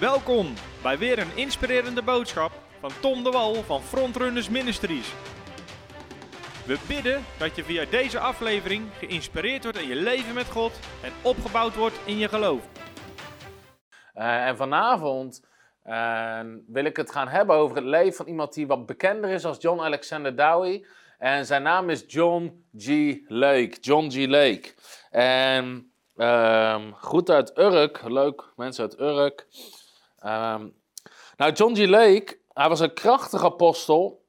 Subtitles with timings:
[0.00, 5.12] Welkom bij weer een inspirerende boodschap van Tom de Wal van Frontrunners Ministries.
[6.66, 10.72] We bidden dat je via deze aflevering geïnspireerd wordt in je leven met God
[11.02, 12.68] en opgebouwd wordt in je geloof.
[14.14, 15.44] Uh, en vanavond
[15.86, 19.44] uh, wil ik het gaan hebben over het leven van iemand die wat bekender is
[19.44, 20.86] als John Alexander Dowie.
[21.18, 23.16] En zijn naam is John G.
[23.26, 23.76] Lake.
[23.80, 24.26] John G.
[24.26, 24.74] Lake.
[25.10, 28.02] En um, goed uit Urk.
[28.08, 29.46] Leuk, mensen uit Urk.
[30.24, 30.74] Um,
[31.36, 31.86] nou, John G.
[31.86, 34.26] Lake, hij was een krachtig apostel.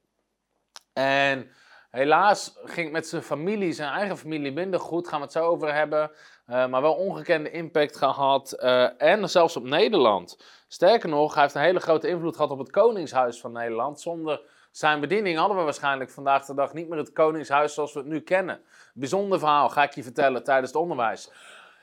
[0.94, 1.52] En
[1.90, 5.08] helaas ging met zijn familie, zijn eigen familie, minder goed.
[5.08, 6.12] Gaan we het zo over hebben.
[6.48, 8.58] Uh, maar wel ongekende impact gehad.
[8.60, 10.44] Uh, en zelfs op Nederland.
[10.68, 14.02] Sterker nog, hij heeft een hele grote invloed gehad op het Koningshuis van Nederland.
[14.02, 18.00] Zonder zijn bediening hadden we waarschijnlijk vandaag de dag niet meer het Koningshuis zoals we
[18.00, 18.62] het nu kennen.
[18.94, 21.32] Bijzonder verhaal, ga ik je vertellen tijdens het onderwijs.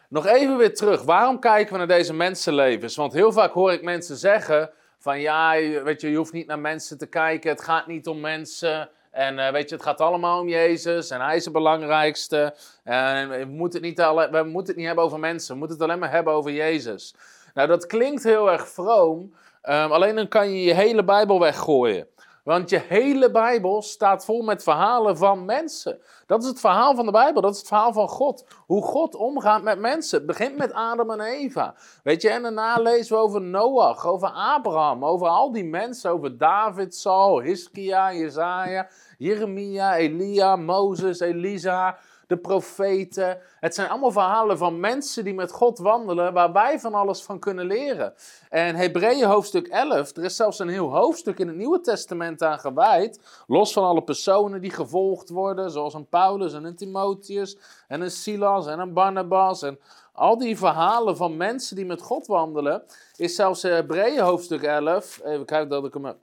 [0.09, 1.03] Nog even weer terug.
[1.03, 2.97] Waarom kijken we naar deze mensenlevens?
[2.97, 6.59] Want heel vaak hoor ik mensen zeggen van ja, weet je, je hoeft niet naar
[6.59, 7.51] mensen te kijken.
[7.51, 8.89] Het gaat niet om mensen.
[9.11, 12.55] En uh, weet je, het gaat allemaal om Jezus en Hij is het belangrijkste.
[12.85, 15.99] En we moeten, het niet we moeten niet hebben over mensen, we moeten het alleen
[16.01, 17.15] maar hebben over Jezus.
[17.55, 22.07] Nou, dat klinkt heel erg vroom, um, alleen dan kan je je hele Bijbel weggooien.
[22.45, 25.99] Want je hele Bijbel staat vol met verhalen van mensen.
[26.27, 28.45] Dat is het verhaal van de Bijbel, dat is het verhaal van God.
[28.67, 30.19] Hoe God omgaat met mensen.
[30.19, 31.75] Het begint met Adam en Eva.
[32.03, 36.39] Weet je, en daarna lezen we over Noach, over Abraham, over al die mensen, over
[36.39, 38.89] David, Saul, Hiskia, Jezaja,
[39.19, 43.39] Jeremia, Elia, Mozes, Elisa de profeten.
[43.61, 47.39] Het zijn allemaal verhalen van mensen die met God wandelen, waar wij van alles van
[47.39, 48.15] kunnen leren.
[48.49, 52.59] En Hebreeën hoofdstuk 11, er is zelfs een heel hoofdstuk in het Nieuwe Testament aan
[52.59, 58.01] gewijd, los van alle personen die gevolgd worden, zoals een Paulus en een Timotheus en
[58.01, 59.79] een Silas en een Barnabas en
[60.13, 62.83] al die verhalen van mensen die met God wandelen,
[63.17, 66.15] is zelfs Hebreeën hoofdstuk 11, even kijken dat ik hem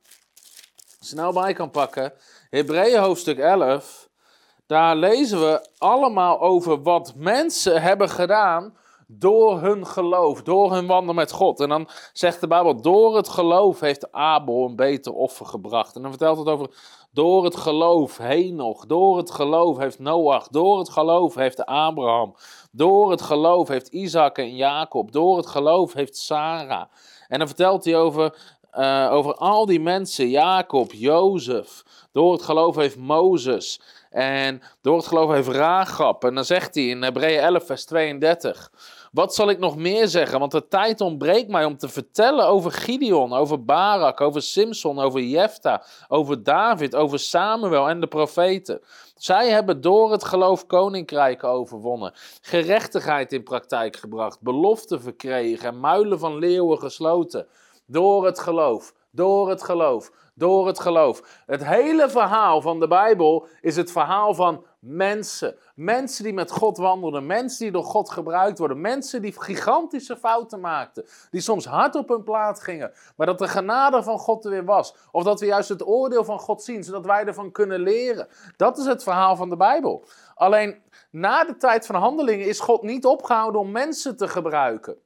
[1.00, 2.14] snel bij kan pakken.
[2.50, 4.10] Hebreeën hoofdstuk 11,
[4.68, 8.74] daar lezen we allemaal over wat mensen hebben gedaan
[9.08, 11.60] door hun geloof, door hun wandel met God.
[11.60, 15.96] En dan zegt de Bijbel, door het geloof heeft Abel een beter offer gebracht.
[15.96, 16.70] En dan vertelt het over,
[17.12, 22.36] door het geloof Henoch, door het geloof heeft Noach, door het geloof heeft Abraham,
[22.72, 26.86] door het geloof heeft Isaac en Jacob, door het geloof heeft Sarah.
[27.28, 28.36] En dan vertelt hij over,
[28.74, 33.82] uh, over al die mensen, Jacob, Jozef, door het geloof heeft Mozes.
[34.14, 36.24] En door het geloof heeft Raagap.
[36.24, 38.72] En dan zegt hij in Hebreeën 11, vers 32.
[39.12, 40.40] Wat zal ik nog meer zeggen?
[40.40, 45.22] Want de tijd ontbreekt mij om te vertellen over Gideon, over Barak, over Simson, over
[45.22, 48.82] Jefta, over David, over Samuel en de profeten.
[49.16, 56.20] Zij hebben door het geloof koninkrijken overwonnen, gerechtigheid in praktijk gebracht, beloften verkregen en muilen
[56.20, 57.48] van leeuwen gesloten.
[57.86, 61.44] Door het geloof, door het geloof, door het geloof.
[61.46, 65.56] Het hele verhaal van de Bijbel is het verhaal van mensen.
[65.76, 70.60] Mensen die met God wandelden, mensen die door God gebruikt worden, mensen die gigantische fouten
[70.60, 74.52] maakten, die soms hard op hun plaat gingen, maar dat de genade van God er
[74.52, 74.96] weer was.
[75.12, 78.28] Of dat we juist het oordeel van God zien, zodat wij ervan kunnen leren.
[78.58, 80.06] Dat is het verhaal van de Bijbel.
[80.36, 84.98] Alleen na de tijd van handelingen is God niet opgehouden om mensen te gebruiken.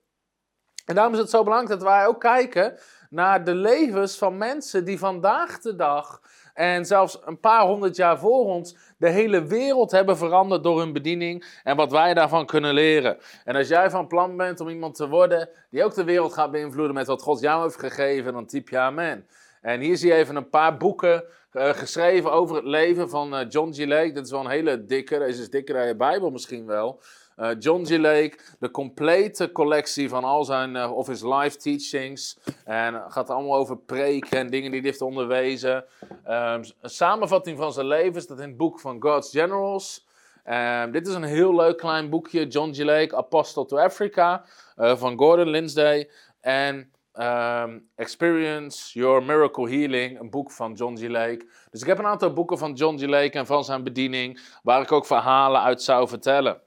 [0.88, 2.78] En daarom is het zo belangrijk dat wij ook kijken
[3.10, 6.22] naar de levens van mensen die vandaag de dag
[6.54, 10.94] en zelfs een paar honderd jaar voor ons de hele wereld hebben veranderd door hun
[10.94, 13.18] bediening en wat wij daarvan kunnen leren.
[13.44, 16.52] En als jij van plan bent om iemand te worden die ook de wereld gaat
[16.52, 19.28] beïnvloeden met wat God jou heeft gegeven, dan typ je amen.
[19.62, 23.50] En hier zie je even een paar boeken uh, geschreven over het leven van uh,
[23.50, 23.86] John G.
[23.86, 24.12] Lake.
[24.12, 27.02] Dit is wel een hele dikke, deze is dikker dan je Bijbel misschien wel.
[27.38, 27.90] Uh, John G.
[27.90, 32.40] Lake, de complete collectie van al zijn, uh, of his live teachings.
[32.66, 35.86] En gaat allemaal over preken en dingen die hij heeft onderwezen.
[36.28, 40.08] Um, een samenvatting van zijn leven staat in het boek van God's Generals.
[40.46, 42.78] Um, dit is een heel leuk klein boekje, John G.
[42.78, 44.46] Lake, Apostle to Africa,
[44.78, 46.10] uh, van Gordon Lindsay.
[46.42, 51.08] En um, Experience Your Miracle Healing, een boek van John G.
[51.08, 51.46] Lake.
[51.72, 53.02] Dus ik heb een aantal boeken van John G.
[53.02, 56.62] Lake en van zijn bediening, waar ik ook verhalen uit zou vertellen.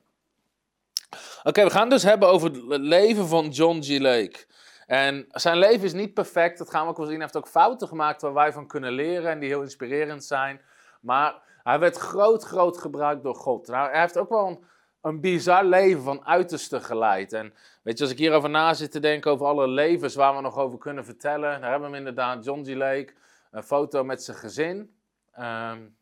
[1.43, 3.99] Oké, we gaan dus hebben over het leven van John G.
[3.99, 4.45] Lake.
[4.87, 7.15] En zijn leven is niet perfect, dat gaan we ook wel zien.
[7.15, 10.61] Hij heeft ook fouten gemaakt waar wij van kunnen leren en die heel inspirerend zijn.
[11.01, 13.67] Maar hij werd groot, groot gebruikt door God.
[13.67, 14.65] Nou, hij heeft ook wel een,
[15.01, 17.33] een bizar leven van uiterste geleid.
[17.33, 20.41] En weet je, als ik hierover na zit te denken over alle levens waar we
[20.41, 22.75] nog over kunnen vertellen, daar hebben we inderdaad John G.
[22.75, 23.13] Lake,
[23.51, 24.95] een foto met zijn gezin.
[25.39, 25.97] Um,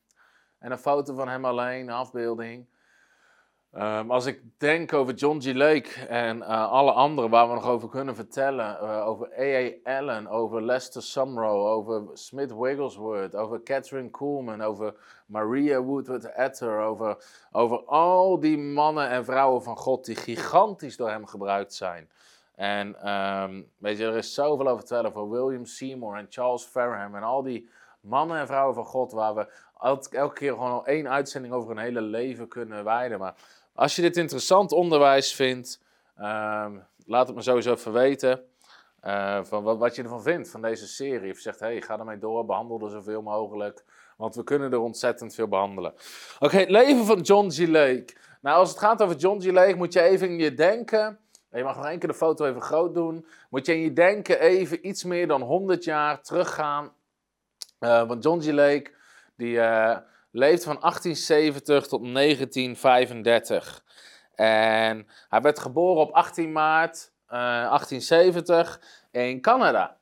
[0.59, 2.67] en een foto van hem alleen, een afbeelding.
[3.79, 5.55] Ehm, als ik denk over John G.
[5.55, 9.99] Lake en uh, alle anderen waar we nog over kunnen vertellen, uh, over A.A.
[9.99, 14.95] Allen, over Lester Sumrall, over Smith Wigglesworth, over Catherine Kuhlman, over
[15.27, 17.17] Maria Woodward Etter, over,
[17.53, 22.09] over al die mannen en vrouwen van God die gigantisch door hem gebruikt zijn.
[22.55, 26.65] En um, weet je, er is zoveel over te vertellen voor William Seymour en Charles
[26.65, 27.69] Farham en al die
[28.01, 29.53] mannen en vrouwen van God waar we
[30.11, 33.19] elke keer gewoon al één uitzending over een hele leven kunnen wijden.
[33.19, 33.35] Maar
[33.79, 35.81] als je dit interessant onderwijs vindt,
[36.17, 38.41] um, laat het me sowieso even weten.
[39.05, 41.31] Uh, van wat, wat, je ervan vindt, van deze serie.
[41.31, 43.85] Of je zegt, hey, ga ermee door, behandel er zoveel mogelijk.
[44.17, 45.95] Want we kunnen er ontzettend veel behandelen.
[46.39, 47.67] Oké, het leven van John G.
[47.67, 48.07] Lake.
[48.41, 49.45] Nou, als het gaat over John G.
[49.45, 51.19] Lake, moet je even in je denken...
[51.51, 53.27] Je mag nog één keer de foto even groot doen.
[53.51, 56.93] Moet je in je denken even iets meer dan 100 jaar teruggaan.
[57.81, 58.51] Uh, want John G.
[58.51, 58.91] Lake,
[59.37, 59.55] die...
[59.55, 59.97] Uh,
[60.39, 63.85] leefde van 1870 tot 1935.
[64.35, 68.81] En hij werd geboren op 18 maart uh, eh, 1870
[69.11, 69.97] in Canada.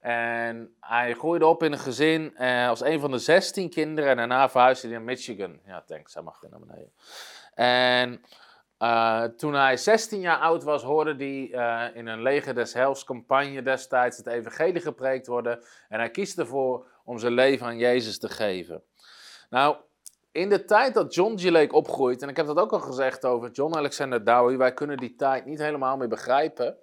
[0.00, 4.10] En hij groeide op in een gezin uh, als een van de 16 kinderen.
[4.10, 5.60] En daarna verhuisde hij naar Michigan.
[5.66, 6.92] Ja, thanks, hij mag naar beneden.
[7.54, 8.22] En
[8.78, 13.62] uh, toen hij 16 jaar oud was, hoorde hij in een leger des hels campagne
[13.62, 15.64] destijds het evangelie gepreekt worden.
[15.88, 18.82] En hij kiest ervoor om zijn leven aan Jezus te geven.
[19.50, 19.76] Nou,
[20.32, 21.44] in de tijd dat John G.
[21.48, 24.96] Lake opgroeit, en ik heb dat ook al gezegd over John Alexander Dowie, wij kunnen
[24.96, 26.76] die tijd niet helemaal meer begrijpen.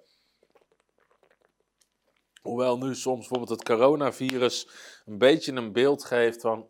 [2.42, 4.68] Hoewel nu soms bijvoorbeeld het coronavirus
[5.06, 6.66] een beetje een beeld geeft van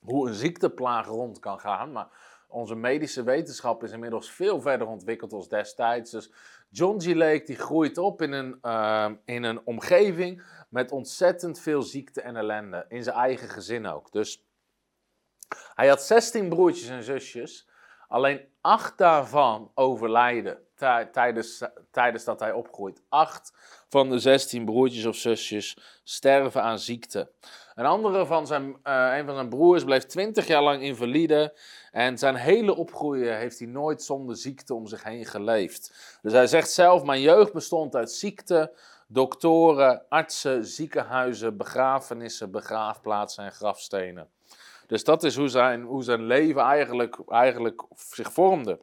[0.00, 1.92] hoe een ziekteplaag rond kan gaan.
[1.92, 2.08] Maar
[2.48, 6.10] onze medische wetenschap is inmiddels veel verder ontwikkeld als destijds.
[6.10, 6.32] Dus
[6.68, 7.14] John G.
[7.14, 12.36] Lake die groeit op in een, uh, in een omgeving met ontzettend veel ziekte en
[12.36, 12.84] ellende.
[12.88, 14.12] In zijn eigen gezin ook.
[14.12, 14.45] Dus
[15.74, 17.68] hij had 16 broertjes en zusjes.
[18.08, 20.58] Alleen acht daarvan overlijden
[21.12, 23.02] tijdens, tijdens dat hij opgroeit.
[23.08, 23.52] Acht
[23.88, 27.30] van de 16 broertjes of zusjes sterven aan ziekte.
[27.74, 31.58] Een andere van zijn, uh, een van zijn broers bleef 20 jaar lang invalide.
[31.90, 36.18] En zijn hele opgroeien heeft hij nooit zonder ziekte om zich heen geleefd.
[36.22, 38.72] Dus hij zegt zelf: Mijn jeugd bestond uit ziekte,
[39.08, 44.28] doktoren, artsen, ziekenhuizen, begrafenissen, begraafplaatsen en grafstenen.
[44.86, 48.80] Dus dat is hoe zijn, hoe zijn leven eigenlijk, eigenlijk zich vormde.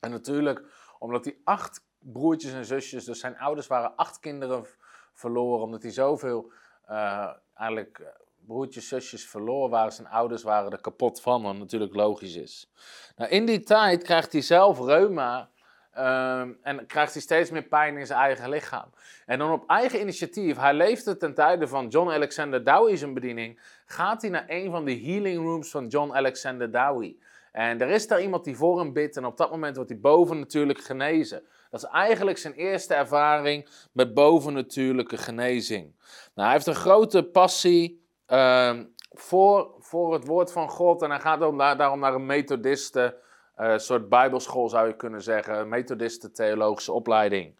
[0.00, 0.62] En natuurlijk,
[0.98, 4.66] omdat hij acht broertjes en zusjes, dus zijn ouders waren acht kinderen
[5.12, 6.50] verloren, omdat hij zoveel
[6.90, 8.06] uh, eigenlijk eh,
[8.46, 12.70] broertjes, zusjes verloren waren, zijn ouders waren er kapot van, wat natuurlijk logisch is.
[13.16, 15.50] Nou, in die tijd krijgt hij zelf reuma
[15.96, 18.90] Ehm, en krijgt hij steeds meer pijn in zijn eigen lichaam.
[19.26, 23.60] En dan op eigen initiatief, hij leefde ten tijde van John Alexander Dowie zijn bediening,
[23.86, 27.20] gaat hij naar een van de healing rooms van John Alexander Dowie.
[27.52, 30.00] En er is daar iemand die voor hem bidt en op dat moment wordt hij
[30.00, 31.42] bovennatuurlijk genezen.
[31.70, 35.94] Dat is eigenlijk zijn eerste ervaring met bovennatuurlijke genezing.
[36.34, 38.78] Nou, hij heeft een grote passie uh,
[39.10, 41.38] voor, voor het woord van God en hij gaat
[41.78, 43.24] daarom naar een methodiste
[43.56, 47.58] een uh, soort bijbelschool zou je kunnen zeggen, methodiste theologische opleiding.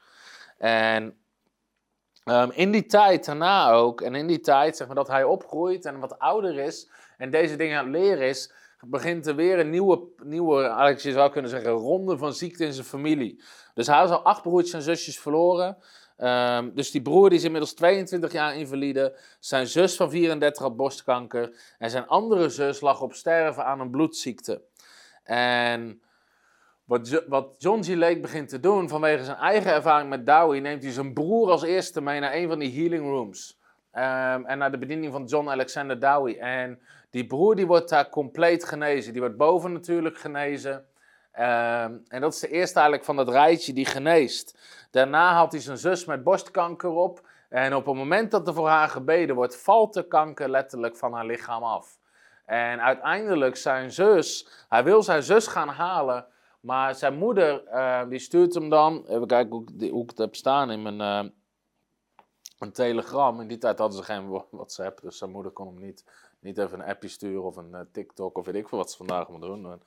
[0.58, 1.16] En
[2.24, 5.84] um, in die tijd daarna ook, en in die tijd zeg maar dat hij opgroeit
[5.84, 9.70] en wat ouder is en deze dingen aan het leren is, begint er weer een
[9.70, 13.42] nieuwe, nieuwe eigenlijk je zou kunnen zeggen, ronde van ziekte in zijn familie.
[13.74, 15.76] Dus hij had al acht broertjes en zusjes verloren.
[16.18, 19.16] Um, dus die broer die is inmiddels 22 jaar invalide.
[19.40, 21.74] Zijn zus van 34 had borstkanker.
[21.78, 24.62] En zijn andere zus lag op sterven aan een bloedziekte.
[25.26, 26.00] En
[26.84, 27.94] wat, wat John G.
[27.94, 31.62] Lake begint te doen vanwege zijn eigen ervaring met Dowie, neemt hij zijn broer als
[31.62, 33.58] eerste mee naar een van die healing rooms.
[33.92, 36.38] Um, en naar de bediening van John Alexander Dowie.
[36.38, 36.80] En
[37.10, 39.12] die broer die wordt daar compleet genezen.
[39.12, 40.72] Die wordt boven natuurlijk genezen.
[40.72, 44.58] Um, en dat is de eerste eigenlijk van dat rijtje die geneest.
[44.90, 47.28] Daarna haalt hij zijn zus met borstkanker op.
[47.48, 51.12] En op het moment dat er voor haar gebeden wordt, valt de kanker letterlijk van
[51.12, 51.98] haar lichaam af.
[52.46, 56.26] En uiteindelijk zijn zus, hij wil zijn zus gaan halen,
[56.60, 60.34] maar zijn moeder, uh, die stuurt hem dan, even kijken hoe, hoe ik het heb
[60.34, 61.30] staan in mijn uh,
[62.58, 63.40] een telegram.
[63.40, 66.04] In die tijd hadden ze geen WhatsApp, dus zijn moeder kon hem niet,
[66.40, 68.96] niet even een appje sturen of een uh, TikTok of weet ik veel wat ze
[68.96, 69.80] vandaag moeten doen.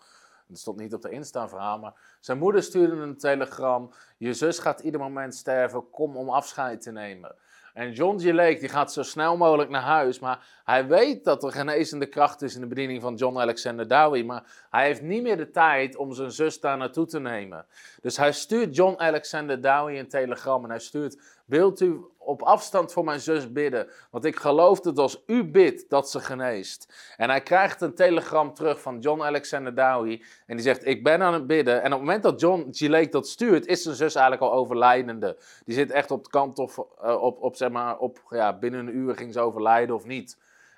[0.47, 3.93] Het stond niet op de Insta-verhaal, maar zijn moeder stuurde een telegram.
[4.17, 7.35] Je zus gaat ieder moment sterven, kom om afscheid te nemen.
[7.79, 8.59] En John G.
[8.59, 12.55] Die gaat zo snel mogelijk naar huis, maar hij weet dat er genezende kracht is
[12.55, 16.13] in de bediening van John Alexander Dowie, maar hij heeft niet meer de tijd om
[16.13, 17.65] zijn zus daar naartoe te nemen.
[18.01, 22.93] Dus hij stuurt John Alexander Dowie een telegram en hij stuurt, wilt u op afstand
[22.93, 23.89] voor mijn zus bidden?
[24.11, 27.13] Want ik geloof dat als u bidt, dat ze geneest.
[27.17, 30.25] En hij krijgt een telegram terug van John Alexander Dowie.
[30.45, 31.81] En die zegt, ik ben aan het bidden.
[31.81, 32.87] En op het moment dat John G.
[32.87, 35.37] Lake dat stuurt, is zijn zus eigenlijk al overlijdende.
[35.65, 38.87] Die zit echt op de kant of uh, op, op, zeg maar, op, ja, binnen
[38.87, 40.37] een uur ging ze overlijden of niet.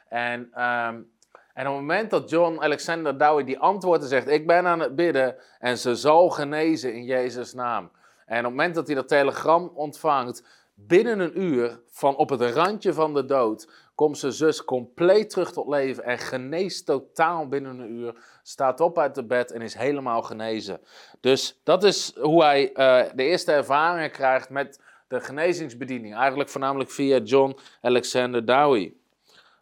[0.09, 0.63] En...
[0.63, 1.11] Um,
[1.53, 4.79] en op het moment dat John Alexander Dowie die antwoordt en zegt: Ik ben aan
[4.79, 7.91] het bidden en ze zal genezen in Jezus' naam.
[8.25, 10.43] En op het moment dat hij dat telegram ontvangt,
[10.87, 15.51] binnen een uur van op het randje van de dood, komt zijn zus compleet terug
[15.51, 18.15] tot leven en geneest totaal binnen een uur.
[18.43, 20.81] Staat op uit de bed en is helemaal genezen.
[21.19, 26.15] Dus dat is hoe hij uh, de eerste ervaringen krijgt met de genezingsbediening.
[26.15, 29.01] Eigenlijk voornamelijk via John Alexander Dowie.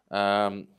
[0.08, 0.78] Um,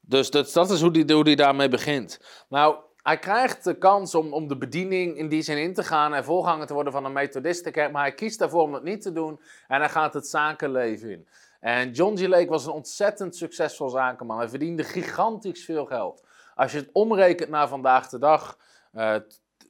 [0.00, 2.20] dus dat, is hoe hij hoe die daarmee begint.
[2.48, 6.14] Nou, hij krijgt de kans om, om de bediening in die zin in te gaan
[6.14, 9.12] en voorganger te worden van een methodistenkerk, maar hij kiest daarvoor om dat niet te
[9.12, 11.26] doen en hij gaat het zakenleven in.
[11.60, 12.26] En John G.
[12.26, 14.38] Lake was een ontzettend succesvol zakenman.
[14.38, 16.24] Hij verdiende gigantisch veel geld.
[16.54, 18.58] Als je het omrekent naar vandaag de dag,
[18.94, 19.16] uh,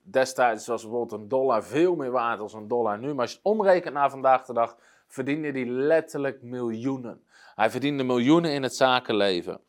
[0.02, 3.36] destijds was bijvoorbeeld een dollar veel meer waard dan een dollar nu, maar als je
[3.36, 4.76] het omrekent naar vandaag de dag,
[5.06, 7.24] verdiende hij letterlijk miljoenen.
[7.54, 9.60] Hij verdiende miljoenen in het zakenleven.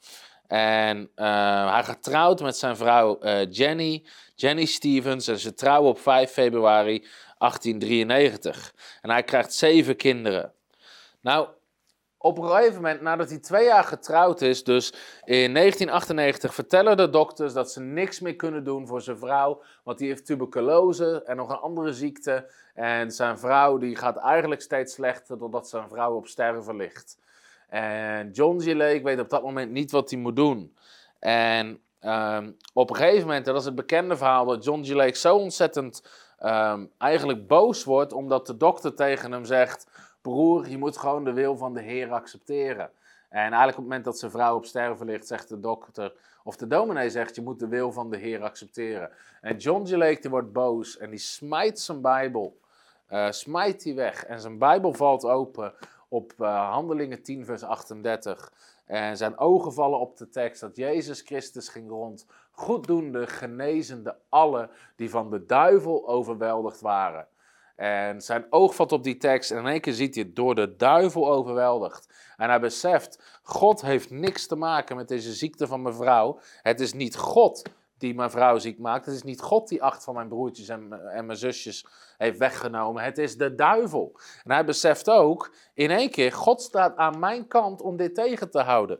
[0.47, 5.27] En uh, hij getrouwd met zijn vrouw uh, Jenny, Jenny Stevens.
[5.27, 6.99] En ze trouwen op 5 februari
[7.37, 8.73] 1893.
[9.01, 10.53] En hij krijgt zeven kinderen.
[11.21, 11.47] Nou,
[12.17, 14.89] op een gegeven moment, nadat hij twee jaar getrouwd is, dus
[15.23, 19.61] in 1998, vertellen de dokters dat ze niks meer kunnen doen voor zijn vrouw.
[19.83, 22.51] Want die heeft tuberculose en nog een andere ziekte.
[22.73, 27.17] En zijn vrouw die gaat eigenlijk steeds slechter doordat zijn vrouw op sterven ligt.
[27.75, 28.73] En John G.
[28.73, 30.75] Lake weet op dat moment niet wat hij moet doen.
[31.19, 34.89] En um, op een gegeven moment, dat is het bekende verhaal, dat John G.
[34.89, 36.03] Lake zo ontzettend
[36.43, 39.87] um, eigenlijk boos wordt, omdat de dokter tegen hem zegt:
[40.21, 42.89] Broer, je moet gewoon de wil van de Heer accepteren.
[43.29, 46.13] En eigenlijk op het moment dat zijn vrouw op sterven ligt, zegt de dokter,
[46.43, 49.09] of de dominee zegt, je moet de wil van de Heer accepteren.
[49.41, 49.89] En John G.
[49.89, 52.59] Lake die wordt boos en die smijt zijn Bijbel,
[53.09, 54.25] uh, smijt die weg.
[54.25, 55.73] En zijn Bijbel valt open
[56.09, 58.51] op uh, Handelingen 10, vers 38.
[58.85, 64.69] En zijn ogen vallen op de tekst dat Jezus Christus ging rond, goeddoende, genezende alle
[64.95, 67.27] die van de duivel overweldigd waren.
[67.75, 70.75] En zijn oog valt op die tekst en in één keer ziet hij door de
[70.75, 72.33] duivel overweldigd.
[72.37, 76.39] En hij beseft, God heeft niks te maken met deze ziekte van mijn vrouw.
[76.61, 77.61] Het is niet God
[77.97, 79.05] die mijn vrouw ziek maakt.
[79.05, 81.87] Het is niet God die acht van mijn broertjes en, en mijn zusjes
[82.17, 83.03] heeft weggenomen.
[83.03, 84.19] Het is de duivel.
[84.43, 88.49] En hij beseft ook in één keer, God staat aan mijn kant om dit tegen
[88.49, 88.99] te houden.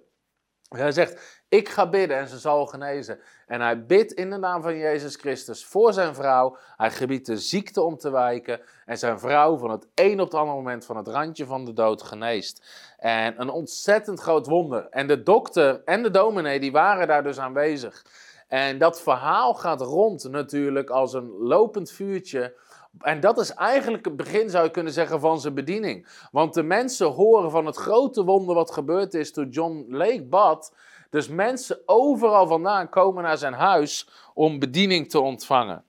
[0.69, 3.19] Hij zegt, ik ga bidden en ze zal genezen.
[3.47, 6.57] En hij bidt in de naam van Jezus Christus voor zijn vrouw.
[6.75, 8.61] Hij gebiedt de ziekte om te wijken.
[8.85, 11.73] En zijn vrouw van het een op het andere moment van het randje van de
[11.73, 12.65] dood geneest.
[12.97, 14.87] En een ontzettend groot wonder.
[14.89, 18.05] En de dokter en de dominee die waren daar dus aanwezig.
[18.47, 22.55] En dat verhaal gaat rond natuurlijk als een lopend vuurtje.
[22.99, 26.07] En dat is eigenlijk het begin, zou je kunnen zeggen, van zijn bediening.
[26.31, 30.75] Want de mensen horen van het grote wonder wat gebeurd is toen John Lake bad.
[31.09, 35.83] Dus mensen overal vandaan komen naar zijn huis om bediening te ontvangen.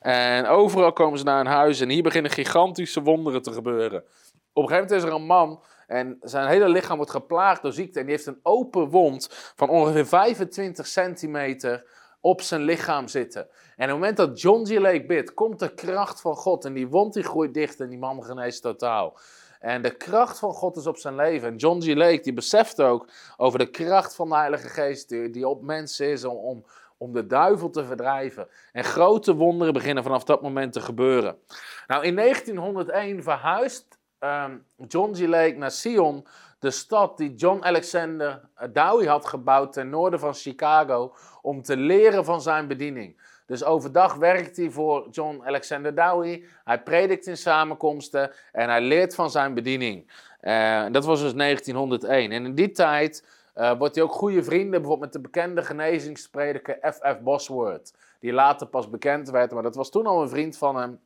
[0.00, 4.04] En overal komen ze naar een huis en hier beginnen gigantische wonderen te gebeuren.
[4.52, 7.72] Op een gegeven moment is er een man en zijn hele lichaam wordt geplaagd door
[7.72, 7.98] ziekte.
[7.98, 11.84] En die heeft een open wond van ongeveer 25 centimeter
[12.20, 13.42] op zijn lichaam zitten.
[13.42, 14.78] En op het moment dat John G.
[14.78, 16.64] Lake bidt, komt de kracht van God.
[16.64, 19.18] En die wond die groeit dicht en die man geneest totaal.
[19.60, 21.48] En de kracht van God is op zijn leven.
[21.48, 21.94] En John G.
[21.94, 26.24] Lake die beseft ook over de kracht van de Heilige Geest die, op mensen is
[26.24, 26.64] om, om,
[26.96, 28.48] om de duivel te verdrijven.
[28.72, 31.38] En grote wonderen beginnen vanaf dat moment te gebeuren.
[31.86, 35.20] Nou, in 1901 verhuist um, John G.
[35.20, 36.26] Lake naar Sion
[36.58, 38.40] de stad die John Alexander
[38.72, 43.20] Dowie had gebouwd ten noorden van Chicago om te leren van zijn bediening.
[43.46, 46.46] Dus overdag werkt hij voor John Alexander Dowie.
[46.64, 50.10] Hij predikt in samenkomsten en hij leert van zijn bediening.
[50.42, 52.32] Uh, dat was dus 1901.
[52.32, 53.24] En in die tijd
[53.56, 57.20] uh, wordt hij ook goede vrienden, bijvoorbeeld met de bekende genezingsprediker F.F.
[57.20, 57.94] Bosworth.
[58.20, 61.00] Die later pas bekend werd, maar dat was toen al een vriend van hem.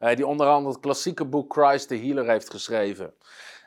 [0.00, 3.14] Uh, die onder andere het klassieke boek Christ the Healer heeft geschreven.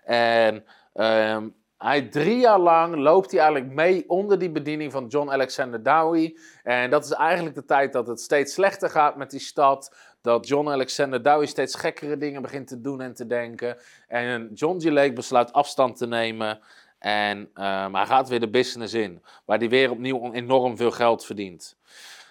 [0.03, 5.29] En um, hij drie jaar lang loopt hij eigenlijk mee onder die bediening van John
[5.29, 6.39] Alexander Dowie.
[6.63, 9.95] En dat is eigenlijk de tijd dat het steeds slechter gaat met die stad.
[10.21, 13.77] Dat John Alexander Dowie steeds gekkere dingen begint te doen en te denken.
[14.07, 14.83] En John G.
[14.83, 16.59] Lake besluit afstand te nemen.
[16.99, 21.25] En um, hij gaat weer de business in, waar hij weer opnieuw enorm veel geld
[21.25, 21.77] verdient.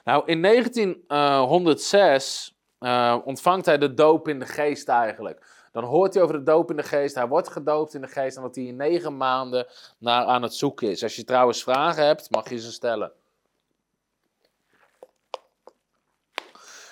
[0.04, 5.66] Nou, in 1906 eh, ontvangt hij de doop in de geest eigenlijk.
[5.72, 7.14] Dan hoort hij over de doop in de geest.
[7.14, 8.36] Hij wordt gedoopt in de geest.
[8.36, 9.66] En hij in negen maanden
[9.98, 11.02] naar aan het zoeken is.
[11.02, 13.12] Als je trouwens vragen hebt, mag je ze stellen.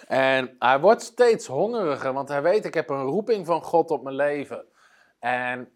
[0.07, 4.03] En hij wordt steeds hongeriger, want hij weet, ik heb een roeping van God op
[4.03, 4.65] mijn leven.
[5.19, 5.73] En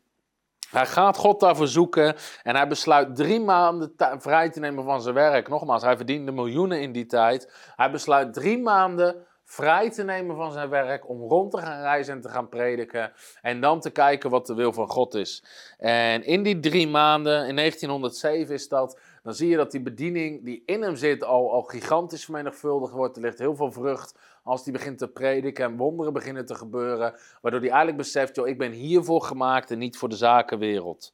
[0.70, 5.14] hij gaat God daarvoor zoeken en hij besluit drie maanden vrij te nemen van zijn
[5.14, 5.48] werk.
[5.48, 7.52] Nogmaals, hij verdiende miljoenen in die tijd.
[7.76, 12.14] Hij besluit drie maanden vrij te nemen van zijn werk om rond te gaan reizen
[12.14, 13.12] en te gaan prediken.
[13.42, 15.44] En dan te kijken wat de wil van God is.
[15.78, 20.44] En in die drie maanden, in 1907 is dat, dan zie je dat die bediening
[20.44, 23.16] die in hem zit al, al gigantisch vermenigvuldigd wordt.
[23.16, 27.14] Er ligt heel veel vrucht als hij begint te prediken en wonderen beginnen te gebeuren.
[27.40, 31.12] Waardoor hij eigenlijk beseft, joh, ik ben hiervoor gemaakt en niet voor de zakenwereld.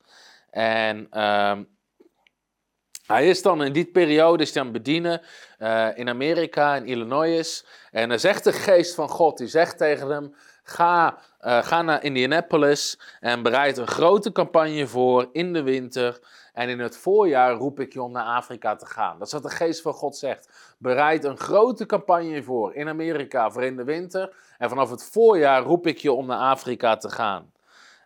[0.51, 1.63] En ehm,
[3.13, 5.21] hij is dan in die periode is hij aan het bedienen
[5.59, 7.67] uh, in Amerika, in Illinois.
[7.91, 12.05] En dan zegt de geest van God, die zegt tegen hem, ga, uh, ga naar
[12.05, 16.21] Indianapolis en bereid een grote campagne voor in de winter.
[16.53, 19.19] En in het voorjaar roep ik je om naar Afrika te gaan.
[19.19, 20.75] Dat is wat de geest van God zegt.
[20.79, 24.35] Bereid een grote campagne voor in Amerika voor in de winter.
[24.59, 27.53] En vanaf het voorjaar roep ik je om naar Afrika te gaan.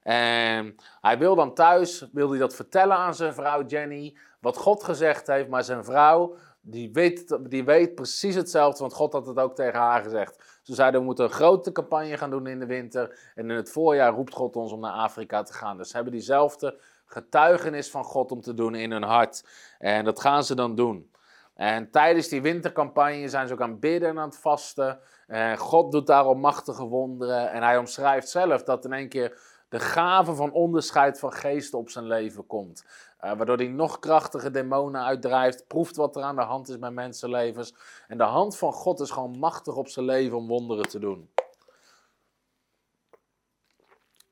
[0.03, 4.85] En hij wil dan thuis, wil hij dat vertellen aan zijn vrouw Jenny, wat God
[4.85, 5.49] gezegd heeft.
[5.49, 9.81] Maar zijn vrouw, die weet, die weet precies hetzelfde, want God had het ook tegen
[9.81, 10.61] haar gezegd.
[10.63, 13.33] Ze zeiden, we moeten een grote campagne gaan doen in de winter.
[13.35, 15.77] En in het voorjaar roept God ons om naar Afrika te gaan.
[15.77, 19.45] Dus ze hebben diezelfde getuigenis van God om te doen in hun hart.
[19.79, 21.11] En dat gaan ze dan doen.
[21.55, 24.99] En tijdens die wintercampagne zijn ze ook aan het bidden en aan het vasten.
[25.27, 27.51] En God doet daarom machtige wonderen.
[27.51, 29.39] En hij omschrijft zelf dat in één keer
[29.69, 32.85] de gave van onderscheid van geesten op zijn leven komt.
[33.21, 36.91] Uh, waardoor hij nog krachtige demonen uitdrijft, proeft wat er aan de hand is bij
[36.91, 37.75] mensenlevens.
[38.09, 41.31] En de hand van God is gewoon machtig op zijn leven om wonderen te doen.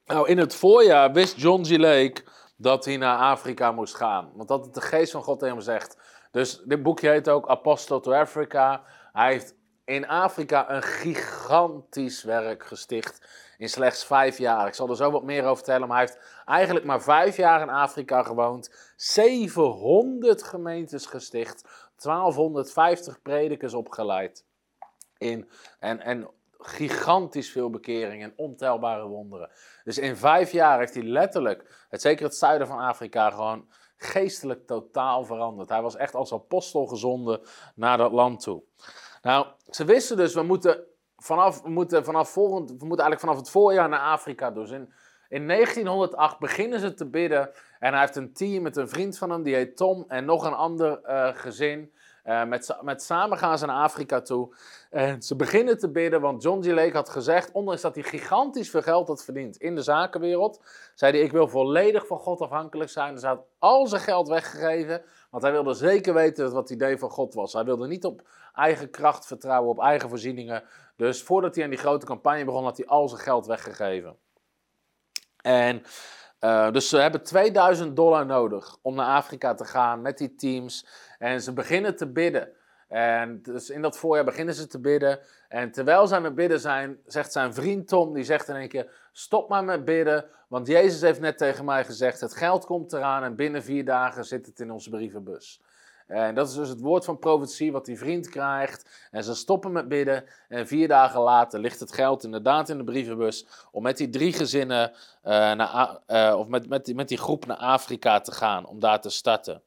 [0.05, 1.76] Nou, in het voorjaar wist John G.
[1.76, 2.25] Lake
[2.57, 4.31] dat hij naar Afrika moest gaan.
[4.35, 5.99] Want dat het de geest van God tegen hem zegt.
[6.31, 8.83] Dus dit boekje heet ook Apostle to Africa.
[9.12, 13.26] Hij heeft in Afrika een gigantisch werk gesticht
[13.59, 14.67] in slechts vijf jaar.
[14.67, 17.61] Ik zal er zo wat meer over vertellen, maar hij heeft eigenlijk maar vijf jaar
[17.61, 18.93] in Afrika gewoond.
[18.97, 21.63] 700 gemeentes gesticht,
[22.02, 24.45] 1250 predikers opgeleid.
[25.19, 29.50] In, en, en gigantisch veel bekeringen en ontelbare wonderen.
[29.85, 34.67] Dus in vijf jaar heeft hij letterlijk, het, zeker het zuiden van Afrika, gewoon geestelijk
[34.67, 35.69] totaal veranderd.
[35.69, 37.41] Hij was echt als apostel gezonden
[37.75, 38.63] naar dat land toe.
[39.25, 40.84] Nou, ze wisten dus, we moeten
[41.17, 44.71] vanaf, we moeten vanaf volgend, we moeten eigenlijk vanaf het voorjaar naar Afrika dus.
[44.71, 44.93] In,
[45.28, 49.30] in 1908 beginnen ze te bidden en hij heeft een team met een vriend van
[49.30, 51.93] hem, die heet Tom, en nog een ander uh, gezin.
[52.25, 54.56] Uh, met, met samen gaan ze naar Afrika toe.
[54.91, 56.67] En ze beginnen te bidden, want John G.
[56.67, 61.13] Lake had gezegd, ondanks dat hij gigantisch veel geld had verdiend in de zakenwereld, zei
[61.13, 63.13] hij, ik wil volledig van God afhankelijk zijn.
[63.13, 65.02] Dus hij had al zijn geld weggegeven,
[65.34, 67.52] want hij wilde zeker weten wat het idee van God was.
[67.52, 70.64] Hij wilde niet op eigen kracht vertrouwen, op eigen voorzieningen.
[70.97, 74.16] Dus voordat hij aan die grote campagne begon, had hij al zijn geld weggegeven.
[75.36, 75.82] En
[76.40, 80.86] uh, dus ze hebben 2000 dollar nodig om naar Afrika te gaan met die teams.
[81.18, 82.49] En ze beginnen te bidden.
[82.95, 85.19] En dus in dat voorjaar beginnen ze te bidden.
[85.49, 88.69] En terwijl ze aan het bidden zijn, zegt zijn vriend Tom, die zegt in één
[88.69, 90.25] keer, stop maar met bidden.
[90.49, 94.25] Want Jezus heeft net tegen mij gezegd, het geld komt eraan en binnen vier dagen
[94.25, 95.61] zit het in onze brievenbus.
[96.07, 99.09] En dat is dus het woord van profetie wat die vriend krijgt.
[99.11, 100.25] En ze stoppen met bidden.
[100.49, 103.47] En vier dagen later ligt het geld inderdaad in de brievenbus.
[103.71, 107.47] Om met die drie gezinnen, uh, naar, uh, of met, met, die, met die groep
[107.47, 108.67] naar Afrika te gaan.
[108.67, 109.63] Om daar te starten.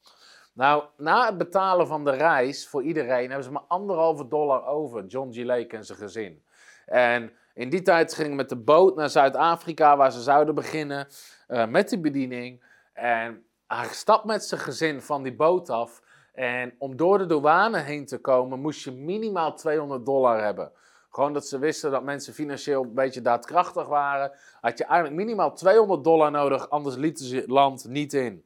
[0.57, 5.05] Nou, na het betalen van de reis voor iedereen hebben ze maar anderhalve dollar over.
[5.05, 5.43] John G.
[5.43, 6.43] Lake en zijn gezin.
[6.85, 11.07] En in die tijd gingen met de boot naar Zuid-Afrika, waar ze zouden beginnen
[11.47, 12.63] uh, met die bediening.
[12.93, 16.01] En hij stapt met zijn gezin van die boot af.
[16.33, 20.71] En om door de douane heen te komen, moest je minimaal 200 dollar hebben.
[21.09, 24.31] Gewoon dat ze wisten dat mensen financieel een beetje daadkrachtig waren.
[24.61, 28.45] Had je eigenlijk minimaal 200 dollar nodig, anders lieten ze het land niet in.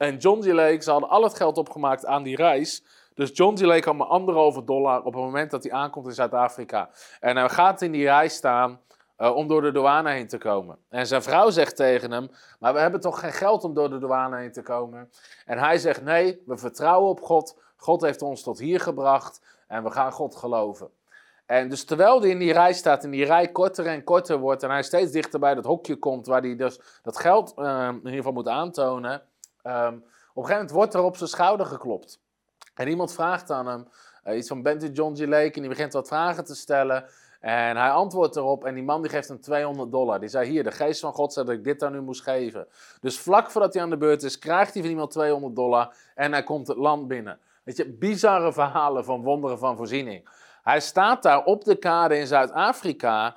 [0.00, 0.46] En John D.
[0.46, 2.84] Lake, ze hadden al het geld opgemaakt aan die reis.
[3.14, 3.60] Dus John D.
[3.60, 6.90] Lake had maar anderhalve dollar op het moment dat hij aankomt in Zuid-Afrika.
[7.20, 8.80] En hij gaat in die rij staan
[9.18, 10.78] uh, om door de douane heen te komen.
[10.88, 13.98] En zijn vrouw zegt tegen hem: Maar we hebben toch geen geld om door de
[13.98, 15.10] douane heen te komen?
[15.46, 17.58] En hij zegt: Nee, we vertrouwen op God.
[17.76, 20.90] God heeft ons tot hier gebracht en we gaan God geloven.
[21.46, 24.62] En dus terwijl hij in die rij staat en die rij korter en korter wordt
[24.62, 27.96] en hij steeds dichter bij dat hokje komt waar hij dus dat geld uh, in
[27.96, 29.22] ieder geval moet aantonen,
[29.64, 29.94] um,
[30.32, 32.20] op een gegeven moment wordt er op zijn schouder geklopt.
[32.74, 33.88] En iemand vraagt aan hem
[34.24, 35.26] uh, iets van, bent u John G.
[35.26, 35.52] Lake?
[35.52, 37.04] En die begint wat vragen te stellen.
[37.40, 40.20] En hij antwoordt erop en die man die geeft hem 200 dollar.
[40.20, 42.66] Die zei, hier, de geest van God zei dat ik dit aan u moest geven.
[43.00, 46.32] Dus vlak voordat hij aan de beurt is, krijgt hij van iemand 200 dollar en
[46.32, 47.38] hij komt het land binnen.
[47.62, 50.28] Weet je, bizarre verhalen van wonderen van voorziening.
[50.62, 53.36] Hij staat daar op de kade in Zuid-Afrika.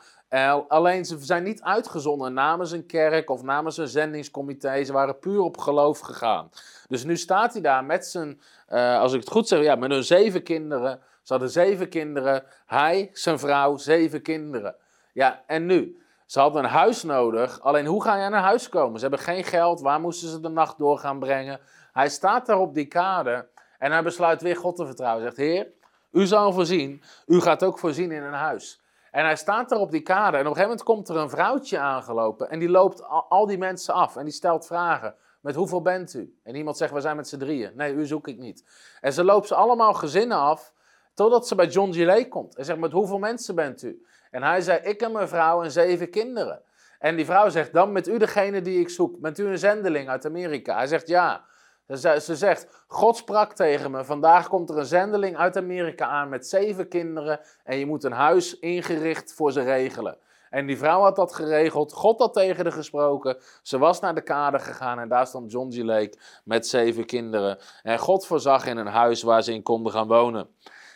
[0.68, 4.84] Alleen ze zijn niet uitgezonden namens een kerk of namens een zendingscomité.
[4.84, 6.50] Ze waren puur op geloof gegaan.
[6.88, 9.92] Dus nu staat hij daar met zijn, uh, als ik het goed zeg, ja, met
[9.92, 11.00] hun zeven kinderen.
[11.22, 12.44] Ze hadden zeven kinderen.
[12.66, 14.76] Hij, zijn vrouw, zeven kinderen.
[15.14, 16.02] Ja, en nu?
[16.26, 17.62] Ze hadden een huis nodig.
[17.62, 19.00] Alleen hoe ga je naar huis komen?
[19.00, 19.82] Ze hebben geen geld.
[19.82, 21.60] Waar moesten ze de nacht door gaan brengen?
[21.92, 23.48] Hij staat daar op die kade
[23.80, 25.24] en hij besluit weer God te vertrouwen.
[25.24, 25.68] Hij zegt: Heer,
[26.12, 27.04] u zal voorzien.
[27.26, 28.82] U gaat ook voorzien in een huis.
[29.14, 30.38] En hij staat daar op die kade.
[30.38, 32.50] En op een gegeven moment komt er een vrouwtje aangelopen.
[32.50, 34.16] En die loopt al, die mensen af.
[34.16, 35.16] En die stelt vragen.
[35.42, 36.40] Met hoeveel bent u?
[36.44, 37.72] En iemand zegt, we zijn met z'n drieën.
[37.76, 38.66] Nee, u zoek ik niet.
[39.02, 40.74] En ze loopt ze allemaal gezinnen af.
[41.14, 42.56] Totdat ze bij John Gillet komt.
[42.56, 44.06] En zegt, met hoeveel mensen bent u?
[44.32, 46.62] En hij zei, ik en mijn vrouw en zeven kinderen.
[47.00, 49.20] En die vrouw zegt, dan met u degene die ik zoek.
[49.20, 50.76] Bent u een zendeling uit Amerika?
[50.76, 51.46] Hij zegt, ja.
[51.88, 56.48] Ze zegt, God sprak tegen me, vandaag komt er een zendeling uit Amerika aan met
[56.48, 60.18] zeven kinderen en je moet een huis ingericht voor ze regelen.
[60.50, 64.22] En die vrouw had dat geregeld, God had tegen haar gesproken, ze was naar de
[64.22, 65.78] kade gegaan en daar stond John G.
[65.78, 67.58] Lake met zeven kinderen.
[67.84, 70.48] En God voorzag in een huis waar ze in konden gaan wonen.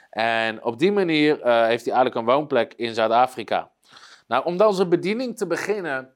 [0.09, 3.71] En op die manier eh, heeft hij eigenlijk een woonplek in Zuid-Afrika.
[4.27, 6.15] Nou, om dan zijn bediening te beginnen,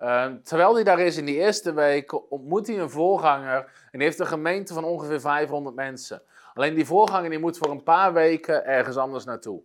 [0.00, 4.18] Ehm, terwijl hij daar is in die eerste week, ontmoet hij een voorganger en heeft
[4.18, 6.22] een gemeente van ongeveer 500 mensen.
[6.54, 9.62] Alleen die voorganger die moet voor een paar weken ergens anders naartoe.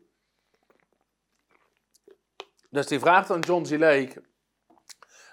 [2.69, 4.07] Dus die vraagt aan John Z.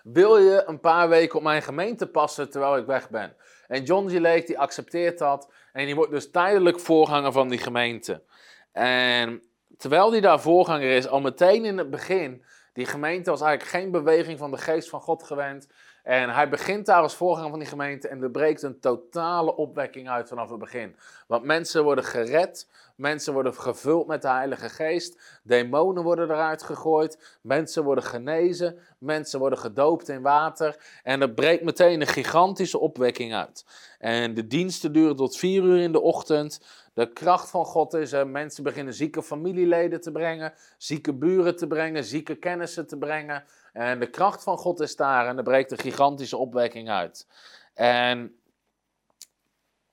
[0.03, 3.37] Wil je een paar weken op mijn gemeente passen terwijl ik weg ben?
[3.67, 4.19] En John Z.
[4.19, 8.23] Lake die accepteert dat en die wordt dus tijdelijk voorganger van die gemeente.
[8.73, 9.43] En
[9.77, 13.91] terwijl hij daar voorganger is, al meteen in het begin die gemeente was eigenlijk geen
[13.91, 15.69] beweging van de geest van God gewend.
[16.03, 20.09] En hij begint daar als voorganger van die gemeente en er breekt een totale opwekking
[20.09, 20.97] uit vanaf het begin.
[21.27, 27.39] Want mensen worden gered, mensen worden gevuld met de Heilige Geest, demonen worden eruit gegooid,
[27.41, 30.77] mensen worden genezen, mensen worden gedoopt in water.
[31.03, 33.65] En er breekt meteen een gigantische opwekking uit.
[33.99, 36.61] En de diensten duren tot vier uur in de ochtend.
[36.93, 38.13] De kracht van God is.
[38.27, 43.45] Mensen beginnen zieke familieleden te brengen, zieke buren te brengen, zieke kennissen te brengen.
[43.73, 47.27] En de kracht van God is daar en er breekt een gigantische opwekking uit.
[47.75, 48.37] En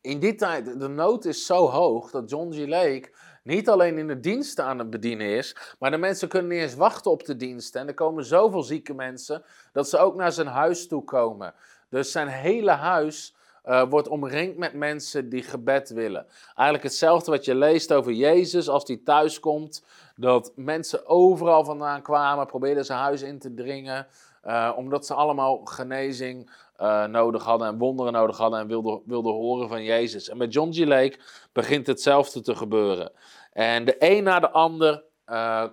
[0.02, 2.68] in die tijd, de nood is zo hoog dat John G.
[2.68, 3.12] Lake
[3.44, 6.76] niet alleen in de diensten aan het bedienen is, maar de mensen kunnen niet eens
[6.76, 7.82] wachten op de diensten.
[7.82, 11.54] En er komen zoveel zieke mensen dat ze ook naar zijn huis toe komen.
[11.90, 13.36] Dus zijn hele huis
[13.70, 16.26] uh, wordt omringd met mensen die gebed willen.
[16.56, 19.86] Eigenlijk hetzelfde wat je leest over Jezus als hij thuis komt.
[20.16, 24.08] Dat mensen overal vandaan kwamen, probeerden zijn huis in te dringen.
[24.46, 29.34] Uh, omdat ze allemaal genezing uh, nodig hadden en wonderen nodig hadden en wilden, wilden
[29.34, 30.30] horen van Jezus.
[30.30, 30.86] En met John G.
[30.86, 31.20] Lake
[31.52, 33.12] begint hetzelfde te gebeuren.
[33.52, 35.04] En de een na de ander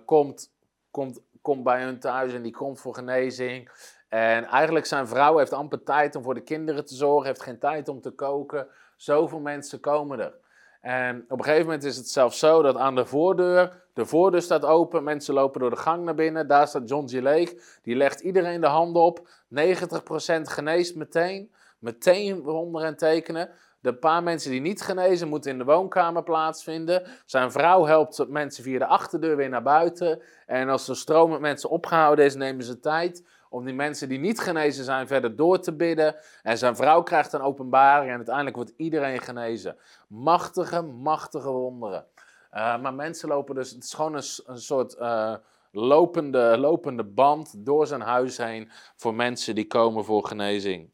[0.05, 0.51] komt,
[0.91, 3.69] komt, komt bij hun thuis en die komt voor genezing.
[4.09, 7.59] En eigenlijk zijn vrouw heeft amper tijd om voor de kinderen te zorgen, heeft geen
[7.59, 8.67] tijd om te koken.
[8.95, 10.33] Zoveel mensen komen er.
[10.81, 14.41] En op een gegeven moment is het zelfs zo dat aan de voordeur, de voordeur
[14.41, 16.47] staat open, mensen lopen door de gang naar binnen.
[16.47, 17.21] Daar staat John G.
[17.21, 19.27] Lake, die legt iedereen de handen op.
[19.27, 23.49] 90% geneest meteen, meteen wonderen en tekenen.
[23.79, 27.03] De paar mensen die niet genezen moeten in de woonkamer plaatsvinden.
[27.25, 30.21] Zijn vrouw helpt mensen via de achterdeur weer naar buiten.
[30.45, 34.19] En als de stroom met mensen opgehouden is, nemen ze tijd om die mensen die
[34.19, 36.15] niet genezen zijn verder door te bidden.
[36.43, 39.77] En zijn vrouw krijgt een openbaring en uiteindelijk wordt iedereen genezen.
[40.07, 42.05] Machtige, machtige wonderen.
[42.53, 45.35] Uh, maar mensen lopen dus, het is gewoon een, soort uh,
[45.71, 50.89] lopende, lopende band door zijn huis heen voor mensen die komen voor genezing.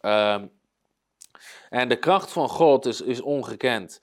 [0.00, 0.42] Uh,
[1.70, 4.00] en de kracht van God is, is ongekend.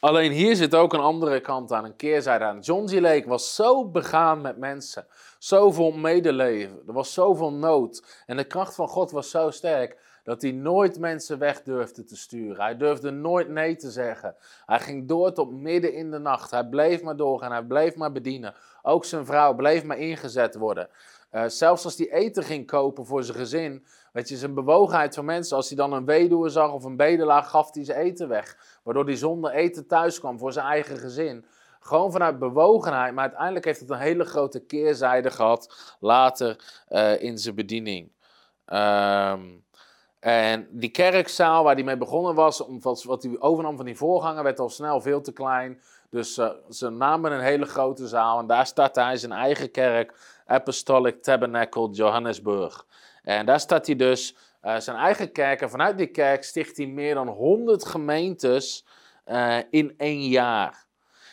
[0.00, 2.60] Alleen hier zit ook een andere kant aan, een keerzijde aan.
[2.60, 3.00] John G.
[3.00, 5.06] Lake was zo begaan met mensen.
[5.42, 6.82] Zoveel medeleven.
[6.86, 8.22] Er was zoveel nood.
[8.26, 12.16] En de kracht van God was zo sterk dat hij nooit mensen weg durfde te
[12.16, 12.64] sturen.
[12.64, 14.36] Hij durfde nooit nee te zeggen.
[14.66, 16.50] Hij ging door tot midden in de nacht.
[16.50, 17.52] Hij bleef maar doorgaan.
[17.52, 18.54] Hij bleef maar bedienen.
[18.82, 20.88] Ook zijn vrouw bleef maar ingezet worden.
[21.32, 23.84] Uh, zelfs als hij eten ging kopen voor zijn gezin.
[24.12, 25.56] Weet je, zijn bewogenheid van mensen.
[25.56, 28.78] Als hij dan een weduwe zag of een bedelaar, gaf hij zijn eten weg.
[28.82, 31.44] Waardoor hij zonder eten thuis kwam voor zijn eigen gezin.
[31.82, 33.14] Gewoon vanuit bewogenheid.
[33.14, 36.56] Maar uiteindelijk heeft het een hele grote keerzijde gehad later
[36.88, 38.10] uh, in zijn bediening.
[38.66, 39.64] Um,
[40.20, 42.64] en die kerkzaal waar hij mee begonnen was,
[43.04, 45.80] wat hij overnam van die voorganger, werd al snel veel te klein.
[46.10, 50.40] Dus uh, ze namen een hele grote zaal en daar startte hij zijn eigen kerk,
[50.46, 52.86] Apostolic Tabernacle Johannesburg.
[53.22, 56.86] En daar staat hij dus uh, zijn eigen kerk en vanuit die kerk sticht hij
[56.86, 58.86] meer dan 100 gemeentes
[59.70, 60.86] in één jaar.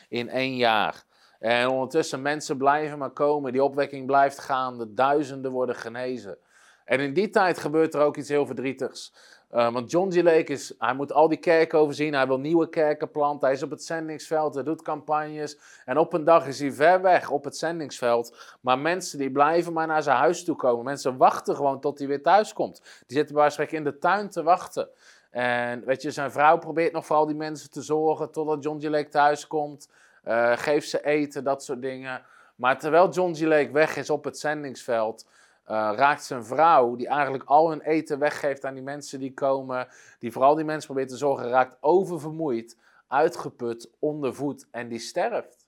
[0.10, 1.04] In één jaar.
[1.40, 6.38] En ondertussen mensen blijven maar komen, die opwekking blijft gaan, de duizenden worden genezen.
[6.86, 9.14] En in die tijd gebeurt er ook iets heel verdrietigs.
[9.52, 10.16] Uh, want John G.
[10.16, 13.64] Lake is, hij moet al die kerken overzien, hij wil nieuwe kerken planten, hij is
[13.64, 15.58] op het zendingsveld, hij doet campagnes.
[15.86, 18.58] En op een dag is hij ver weg op het zendingsveld.
[18.62, 20.86] Maar mensen die blijven maar naar zijn huis toe komen.
[20.86, 22.82] Mensen wachten gewoon tot hij weer thuis komt.
[23.08, 24.90] Die zitten spreken in de tuin te wachten.
[25.30, 28.80] En weet je, zijn vrouw probeert nog voor al die mensen te zorgen totdat John
[28.80, 28.84] G.
[28.84, 29.90] Lake thuis komt.
[30.28, 32.22] Uh, geeft ze eten, dat soort dingen.
[32.56, 33.40] Maar terwijl John G.
[33.40, 38.20] Lake weg is op het zendingsveld, uh, raakt zijn vrouw, die eigenlijk al hun eten
[38.20, 39.88] weggeeft aan die mensen die komen,
[40.20, 45.68] die vooral die mensen probeert te zorgen, raakt oververmoeid, uitgeput, ondervoed en die sterft.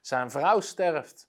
[0.00, 1.28] Zijn vrouw sterft.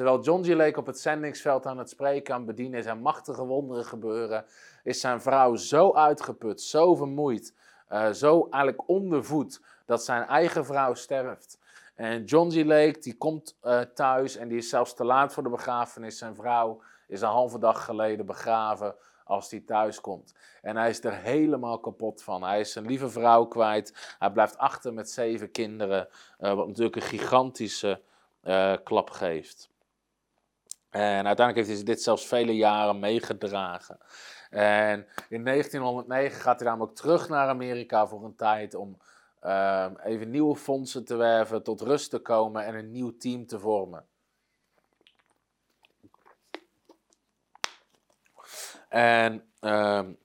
[0.00, 0.48] Terwijl John G.
[0.48, 4.44] Lake op het zendingsveld aan het spreken, aan het bedienen en machtige wonderen gebeuren,
[4.82, 7.54] is zijn vrouw zo uitgeput, zo vermoeid,
[7.90, 11.58] uh, zo eigenlijk ondervoed, dat zijn eigen vrouw sterft.
[11.94, 12.64] En John G.
[12.64, 16.18] Lake die komt uh, thuis en die is zelfs te laat voor de begrafenis.
[16.18, 20.34] Zijn vrouw is een halve dag geleden begraven als hij thuis komt.
[20.62, 22.42] En hij is er helemaal kapot van.
[22.42, 24.14] Hij is zijn lieve vrouw kwijt.
[24.18, 26.08] Hij blijft achter met zeven kinderen.
[26.38, 28.00] Uh, wat natuurlijk een gigantische
[28.84, 29.69] klap geeft.
[30.90, 33.98] En uiteindelijk heeft hij dit zelfs vele jaren meegedragen.
[34.50, 38.98] En in 1909 gaat hij namelijk terug naar Amerika voor een tijd om
[39.42, 43.58] uh, even nieuwe fondsen te werven, tot rust te komen en een nieuw team te
[43.58, 44.06] vormen.
[48.88, 50.18] En um,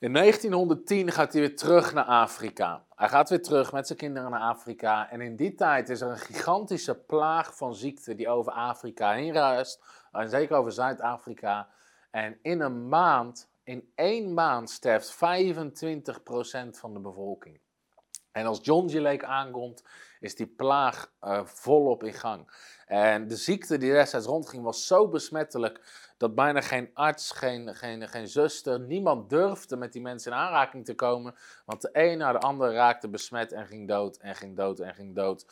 [0.00, 2.84] in 1910 gaat hij weer terug naar Afrika.
[2.94, 5.10] Hij gaat weer terug met zijn kinderen naar Afrika.
[5.10, 9.32] En in die tijd is er een gigantische plaag van ziekte die over Afrika heen
[9.32, 9.82] ruist.
[10.12, 11.68] En zeker over Zuid-Afrika.
[12.10, 15.18] En in een maand, in één maand, sterft 25%
[16.70, 17.60] van de bevolking.
[18.32, 19.22] En als John G.
[19.22, 19.84] Aankomt,
[20.20, 22.50] is die plaag uh, volop in gang.
[22.86, 28.08] En de ziekte die destijds rondging was zo besmettelijk dat bijna geen arts, geen, geen,
[28.08, 31.34] geen zuster, niemand durfde met die mensen in aanraking te komen.
[31.64, 34.94] Want de een na de ander raakte besmet en ging dood en ging dood en
[34.94, 35.46] ging dood.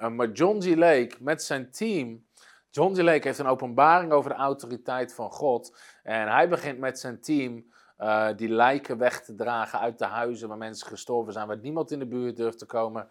[0.00, 0.74] Uh, maar John G.
[0.74, 2.26] Lake met zijn team.
[2.70, 2.98] John G.
[2.98, 5.78] Lake heeft een openbaring over de autoriteit van God.
[6.02, 7.66] En hij begint met zijn team
[7.98, 11.90] uh, die lijken weg te dragen uit de huizen waar mensen gestorven zijn, waar niemand
[11.90, 13.08] in de buurt durft te komen.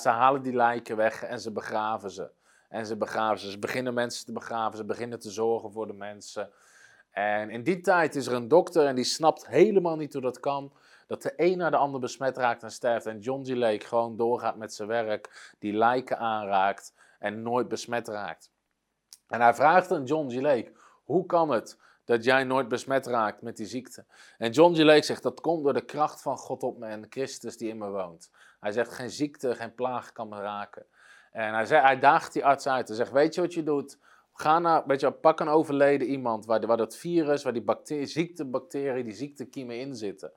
[0.00, 2.30] ze halen die lijken weg en ze begraven ze.
[2.68, 3.50] En ze begraven ze.
[3.50, 6.50] Ze beginnen mensen te begraven, ze beginnen te zorgen voor de mensen.
[7.10, 10.40] En in die tijd is er een dokter en die snapt helemaal niet hoe dat
[10.40, 10.72] kan.
[11.06, 13.06] Dat de een naar de ander besmet raakt en sterft.
[13.06, 13.54] En John G.
[13.54, 18.50] Lake gewoon doorgaat met zijn werk, die lijken aanraakt en nooit besmet raakt.
[19.28, 20.40] En hij vraagt aan John G.
[20.40, 20.72] Lake:
[21.04, 24.04] hoe kan het dat jij nooit besmet raakt met die ziekte.
[24.38, 24.78] En John G.
[24.78, 27.78] Lake zegt dat komt door de kracht van God op me en Christus die in
[27.78, 28.30] me woont.
[28.60, 30.86] Hij zegt geen ziekte, geen plaag kan me raken.
[31.36, 32.88] En hij, zegt, hij daagt die arts uit.
[32.88, 33.98] Hij zegt, weet je wat je doet?
[34.32, 39.04] Ga naar, weet pak een overleden iemand waar, waar dat virus, waar die bacterie, ziektebacterie,
[39.04, 40.32] die ziektekiemen in zitten.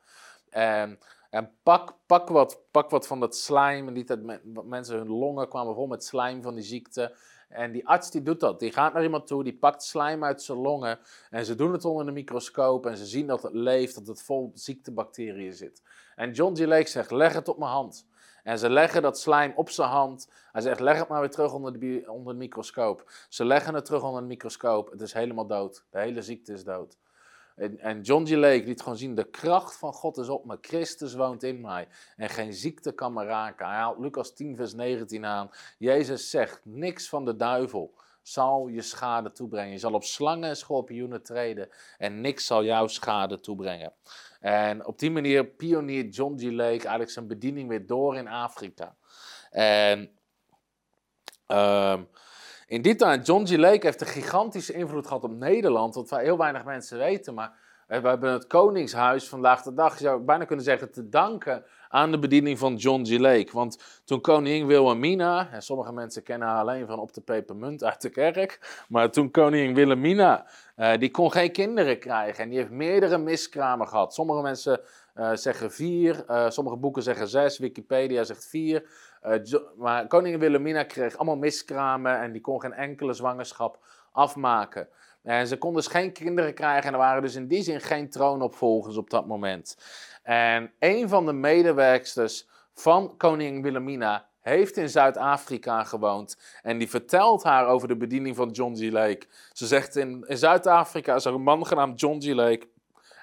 [0.50, 3.88] En, en pak, pak, wat, pak wat van dat slijm.
[3.88, 4.20] En tijd,
[4.66, 7.16] mensen, hun longen kwamen vol met slijm van die ziekte.
[7.50, 8.60] En die arts die doet dat.
[8.60, 11.00] Die gaat naar iemand toe, die pakt slijm uit zijn longen.
[11.30, 12.86] En ze doen het onder de microscoop.
[12.86, 15.84] En ze zien dat het leeft, dat het vol ziektebacteriën zit.
[16.16, 16.60] En John G.
[16.66, 18.08] Lake zegt: leg het op mijn hand.
[18.44, 20.30] En ze leggen dat slijm op zijn hand.
[20.52, 23.12] Hij zegt: leg het maar weer terug onder de, onder de microscoop.
[23.30, 24.92] Ze leggen het terug onder de microscoop.
[24.92, 25.86] Het is helemaal dood.
[25.90, 26.98] De hele ziekte is dood.
[27.56, 28.30] En, en, John G.
[28.30, 30.58] Lake liet gewoon zien, de kracht van God is op me.
[30.62, 31.88] Christus woont in mij.
[32.16, 33.66] En geen ziekte kan me raken.
[33.66, 35.50] Hij haalt Lucas 10 vers 19 aan.
[35.78, 39.72] Jezus zegt, niks van de duivel zal je schade toebrengen.
[39.72, 43.94] Je zal op slangen en schorpioenen treden en niks zal jouw schade toebrengen.
[44.40, 46.44] En op die manier pioniert John G.
[46.44, 48.96] Lake eigenlijk zijn bediening weer door in Afrika.
[49.52, 50.10] En...
[51.48, 52.08] Um,
[52.68, 53.56] in die tijd, John G.
[53.56, 57.34] Lake heeft een gigantische invloed gehad op Nederland, wat heel weinig mensen weten.
[57.34, 57.52] Maar
[57.88, 62.12] we hebben het Koningshuis vandaag de dag, je zou bijna kunnen zeggen, te danken aan
[62.12, 63.18] de bediening van John G.
[63.18, 63.50] Lake.
[63.52, 68.02] Want toen koningin Wilhelmina, en sommige mensen kennen haar alleen van op de pepermunt uit
[68.02, 70.48] de kerk, maar toen koningin Wilhelmina,
[70.80, 74.14] uh, die kon geen kinderen krijgen en die heeft meerdere miskramen gehad.
[74.14, 74.82] Sommige mensen
[75.16, 78.90] uh, zeggen vier, uh, sommige boeken zeggen zes, Wikipedia zegt vier.
[79.78, 83.80] Maar koningin Wilhelmina kreeg allemaal miskramen en die kon geen enkele zwangerschap
[84.12, 84.88] afmaken.
[85.24, 88.10] En ze kon dus geen kinderen krijgen en er waren dus in die zin geen
[88.10, 89.78] troonopvolgers op dat moment.
[90.24, 96.38] En een van de medewerksters van koningin Wilhelmina heeft in Zuid-Afrika gewoond.
[96.62, 98.92] En die vertelt haar over de bediening van John G.
[98.92, 99.28] Lake.
[99.54, 102.26] Ze zegt, in, Zuid-Afrika is er een man genaamd John G.
[102.34, 102.68] Lake.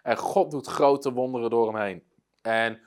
[0.02, 2.02] En God doet grote wonderen door hem heen.
[2.42, 2.81] En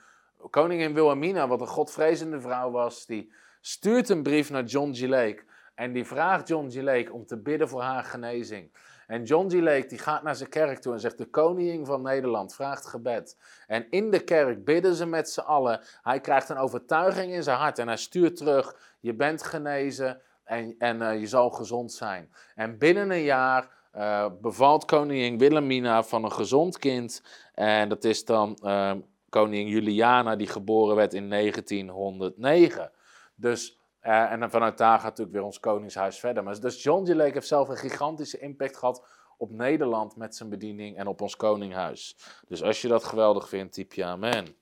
[0.50, 5.00] koningin Wilhelmina, wat een godvrezende vrouw was, die stuurt een brief naar John G.
[5.00, 5.42] Lake.
[5.74, 6.74] En die vraagt John G.
[6.74, 8.70] Lake om te bidden voor haar genezing.
[9.10, 9.52] En John G.
[9.52, 13.36] Lake die gaat naar zijn kerk toe en zegt: De koningin van Nederland vraagt gebed.
[13.66, 15.80] En in de kerk bidden ze met z'n allen.
[16.02, 20.74] Hij krijgt een overtuiging in zijn hart en hij stuurt terug: Je bent genezen en,
[20.78, 22.32] en uh, je zal gezond zijn.
[22.54, 27.22] En binnen een jaar uh, bevalt koningin Wilhelmina van een gezond kind.
[27.54, 28.92] En dat is dan uh,
[29.28, 32.90] koningin Juliana, die geboren werd in 1909.
[33.34, 36.42] Dus uh, en vanuit daar gaat natuurlijk weer ons koningshuis verder.
[36.42, 37.12] Maar dus John.
[37.12, 41.36] Lake heeft zelf een gigantische impact gehad op Nederland met zijn bediening en op ons
[41.36, 42.16] koninghuis.
[42.48, 44.58] Dus als je dat geweldig vindt, typ je amen.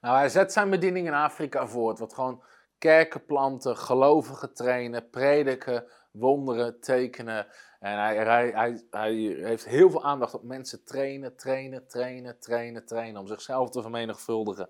[0.00, 1.98] Nou, hij zet zijn bediening in Afrika voort.
[1.98, 2.42] Wat gewoon
[2.78, 7.46] kerken planten, gelovigen trainen, prediken, wonderen, tekenen.
[7.86, 9.12] En hij, hij, hij, hij,
[9.48, 13.20] heeft heel veel aandacht op mensen trainen, trainen, trainen, trainen, trainen.
[13.20, 14.68] Om zichzelf te vermenigvuldigen.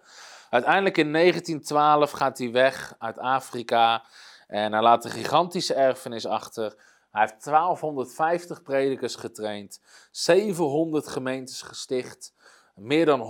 [0.50, 4.04] Uiteindelijk in 1912 gaat hij weg uit Afrika.
[4.46, 6.74] En hij laat een gigantische erfenis achter.
[7.10, 9.80] Hij heeft 1250 predikers getraind.
[10.10, 12.34] 700 gemeentes gesticht.
[12.74, 13.20] Meer dan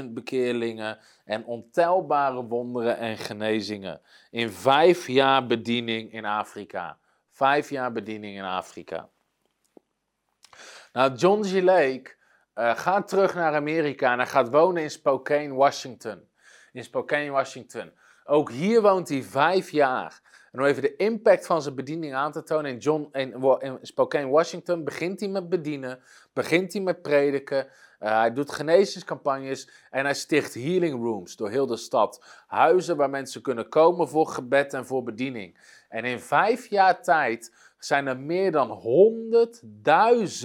[0.00, 4.00] 100.000 bekeerlingen en ontelbare wonderen en genezingen.
[4.30, 6.98] In vijf jaar bediening in Afrika.
[7.40, 9.08] Vijf jaar bediening in Afrika.
[10.92, 11.62] Nou, John G.
[11.62, 12.16] Lake
[12.54, 16.28] uh, gaat terug naar Amerika en hij gaat wonen in Spokane, Washington.
[16.72, 17.92] In Spokane, Washington.
[18.24, 20.20] Ook hier woont hij vijf jaar.
[20.52, 24.28] En om even de impact van zijn bediening aan te tonen, in, John, in Spokane,
[24.28, 27.68] Washington, begint hij met bedienen, begint hij met prediken.
[28.00, 32.24] Uh, hij doet genezingscampagnes en hij sticht healing rooms door heel de stad.
[32.46, 35.58] Huizen waar mensen kunnen komen voor gebed en voor bediening.
[35.88, 38.82] En in vijf jaar tijd zijn er meer dan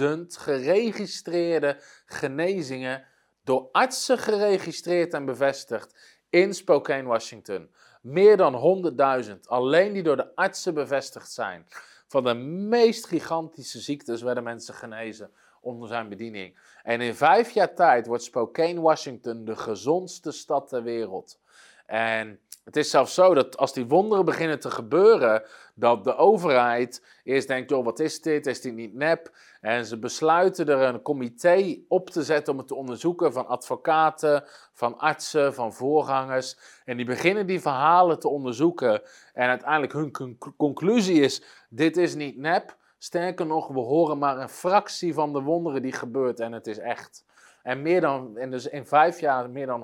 [0.04, 3.04] 100.000 geregistreerde genezingen
[3.44, 7.70] door artsen geregistreerd en bevestigd in Spokane, Washington.
[8.02, 8.84] Meer dan
[9.24, 11.66] 100.000, alleen die door de artsen bevestigd zijn.
[12.06, 15.30] Van de meest gigantische ziektes werden mensen genezen
[15.66, 16.58] onder zijn bediening.
[16.82, 21.38] En in vijf jaar tijd wordt Spokane, Washington de gezondste stad ter wereld.
[21.86, 25.42] En het is zelfs zo dat als die wonderen beginnen te gebeuren,
[25.74, 28.46] dat de overheid eerst denkt, joh, wat is dit?
[28.46, 29.36] Is dit niet nep?
[29.60, 34.44] En ze besluiten er een comité op te zetten om het te onderzoeken van advocaten,
[34.72, 36.58] van artsen, van voorgangers.
[36.84, 39.02] En die beginnen die verhalen te onderzoeken.
[39.32, 42.76] En uiteindelijk hun conclusie is, dit is niet nep.
[42.98, 46.78] Sterker nog, we horen maar een fractie van de wonderen die gebeurt en het is
[46.78, 47.24] echt.
[47.66, 49.82] En, meer dan, en dus in vijf jaar meer dan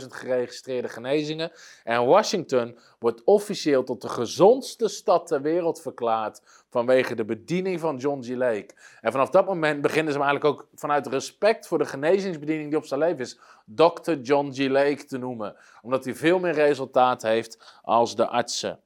[0.00, 1.52] 100.000 geregistreerde genezingen.
[1.84, 7.96] En Washington wordt officieel tot de gezondste stad ter wereld verklaard vanwege de bediening van
[7.96, 8.28] John G.
[8.28, 8.68] Lake.
[9.00, 12.78] En vanaf dat moment beginnen ze hem eigenlijk ook vanuit respect voor de genezingsbediening die
[12.78, 14.12] op zijn leven is, Dr.
[14.12, 14.68] John G.
[14.68, 15.56] Lake te noemen.
[15.82, 18.80] Omdat hij veel meer resultaat heeft als de artsen.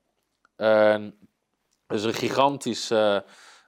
[1.93, 3.19] Dus een gigantisch, uh,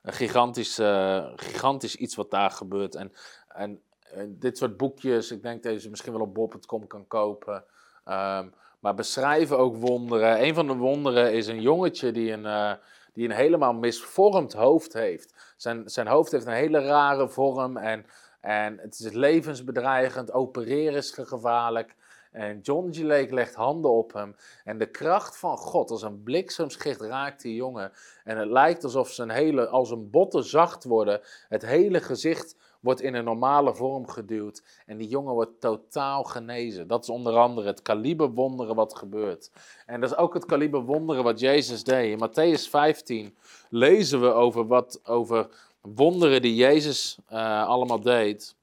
[0.02, 2.94] een gigantisch, uh, gigantisch iets wat daar gebeurt.
[2.94, 3.12] En,
[3.48, 3.82] en
[4.28, 7.64] dit soort boekjes, ik denk dat je ze misschien wel op bob.com kan kopen.
[8.08, 10.42] Um, maar beschrijven ook wonderen.
[10.42, 12.78] Een van de wonderen is een jongetje die een,
[13.12, 15.54] die een helemaal misvormd hoofd heeft.
[15.56, 18.06] Zijn, zijn hoofd heeft een hele rare vorm en,
[18.40, 20.32] en het is levensbedreigend.
[20.32, 21.94] Opereren is gevaarlijk.
[22.34, 22.98] En John G.
[23.30, 24.36] Legt handen op hem.
[24.64, 27.92] En de kracht van God, als een bliksemschicht, raakt die jongen.
[28.24, 31.20] En het lijkt alsof zijn hele, als een botten zacht worden.
[31.48, 34.62] Het hele gezicht wordt in een normale vorm geduwd.
[34.86, 36.88] En die jongen wordt totaal genezen.
[36.88, 39.50] Dat is onder andere het kaliber wonderen wat gebeurt.
[39.86, 42.20] En dat is ook het kaliber wonderen wat Jezus deed.
[42.20, 43.36] In Matthäus 15
[43.68, 45.48] lezen we over, wat, over
[45.80, 48.56] wonderen die Jezus uh, allemaal deed.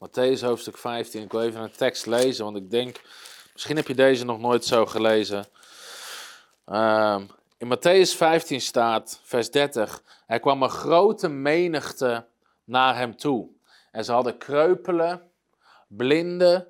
[0.00, 1.22] Matthäus hoofdstuk 15.
[1.22, 3.00] Ik wil even een tekst lezen, want ik denk,
[3.52, 5.46] misschien heb je deze nog nooit zo gelezen.
[6.66, 12.26] Um, in Matthäus 15 staat, vers 30, er kwam een grote menigte
[12.64, 13.48] naar hem toe.
[13.90, 15.30] En ze hadden kreupelen,
[15.88, 16.66] blinden,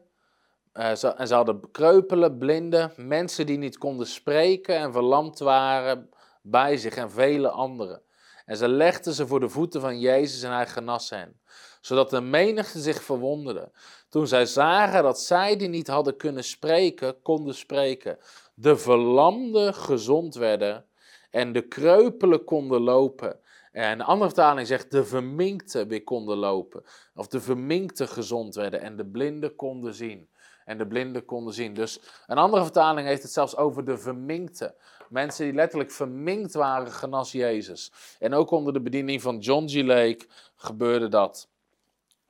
[0.74, 6.10] uh, en ze hadden kreupelen, blinden, mensen die niet konden spreken en verlamd waren
[6.42, 8.02] bij zich en vele anderen.
[8.44, 11.40] En ze legden ze voor de voeten van Jezus en hij genas hen,
[11.80, 13.70] zodat de menigte zich verwonderde.
[14.08, 18.18] Toen zij zagen dat zij die niet hadden kunnen spreken, konden spreken
[18.54, 20.84] de verlamden gezond werden
[21.30, 23.40] en de kreupelen konden lopen.
[23.72, 26.84] En de andere vertaling zegt de verminkte weer konden lopen.
[27.14, 30.28] Of de verminkte gezond werden en de blinden konden zien.
[30.64, 31.74] En de blinden konden zien.
[31.74, 34.74] Dus een andere vertaling heeft het zelfs over de verminkte.
[35.08, 37.92] Mensen die letterlijk verminkt waren genas Jezus.
[38.18, 39.74] En ook onder de bediening van John G.
[39.74, 40.26] Lake
[40.56, 41.48] gebeurde dat.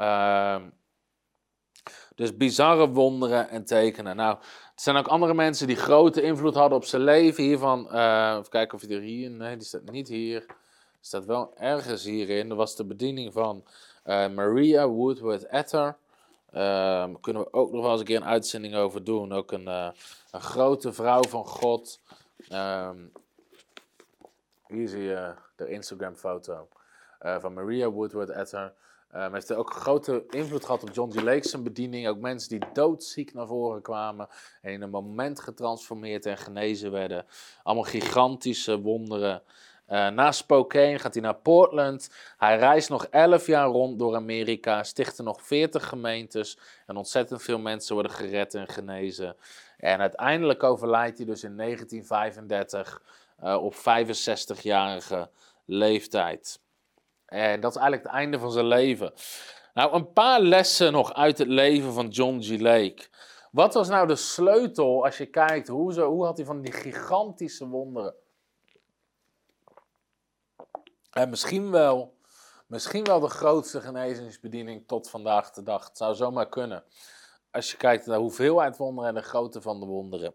[0.00, 0.62] Ehm,
[2.14, 4.16] dus bizarre wonderen en tekenen.
[4.16, 7.44] Nou, er zijn ook andere mensen die grote invloed hadden op zijn leven.
[7.44, 9.30] Hiervan, uh, even kijken of je er hier...
[9.30, 10.44] Nee, die staat niet hier.
[10.46, 10.56] Er
[11.00, 12.48] staat wel ergens hierin.
[12.48, 13.64] Dat was de bediening van
[14.06, 15.96] uh, Maria Woodward Etter.
[16.50, 19.32] Daar ehm, kunnen we ook nog wel eens een keer een uitzending over doen.
[19.32, 19.88] Ook een, uh,
[20.30, 22.00] een grote vrouw van God.
[24.66, 26.68] Hier zie je de Instagram foto
[27.18, 28.72] van Maria Woodward Etter.
[29.14, 31.22] Um, heeft ook grote invloed gehad op John D.
[31.22, 32.08] Lake's bediening.
[32.08, 34.28] Ook mensen die doodziek naar voren kwamen
[34.62, 37.26] en in een moment getransformeerd en genezen werden.
[37.62, 39.42] Allemaal gigantische wonderen.
[39.88, 42.10] Uh, na Spokane gaat hij naar Portland.
[42.38, 47.58] Hij reist nog 11 jaar rond door Amerika, stichtte nog 40 gemeentes en ontzettend veel
[47.58, 49.36] mensen worden gered en genezen.
[49.76, 53.02] En uiteindelijk overlijdt hij dus in 1935
[53.44, 55.30] uh, op 65-jarige
[55.64, 56.60] leeftijd.
[57.30, 59.12] En dat is eigenlijk het einde van zijn leven.
[59.74, 62.60] Nou, een paar lessen nog uit het leven van John G.
[62.60, 63.08] Lake.
[63.50, 66.72] Wat was nou de sleutel als je kijkt, hoe, zo, hoe had hij van die
[66.72, 68.14] gigantische wonderen?
[71.10, 72.16] En misschien wel,
[72.66, 75.84] misschien wel de grootste genezingsbediening tot vandaag de dag.
[75.88, 76.84] Het zou zomaar kunnen.
[77.50, 80.34] Als je kijkt naar de hoeveelheid wonderen en de grootte van de wonderen.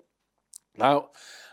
[0.71, 1.05] Nou,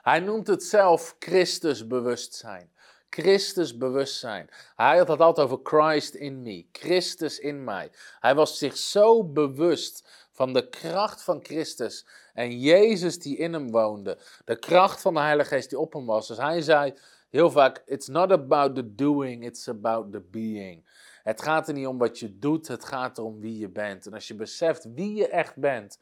[0.03, 2.72] hij noemt het zelf Christusbewustzijn.
[3.15, 4.49] Christusbewustzijn.
[4.77, 7.91] Hij had het altijd over Christ in me, Christus in mij.
[8.21, 13.71] Hij was zich zo bewust van de kracht van Christus en Jezus die in hem
[13.71, 16.29] woonde, de kracht van de Heilige Geest die op hem was.
[16.29, 16.95] Dus hij zei
[17.31, 20.85] heel vaak: It's not about the doing, it's about the being.
[21.23, 24.07] Het gaat er niet om wat je doet, het gaat erom wie je bent.
[24.07, 25.99] En als je beseft wie je echt bent,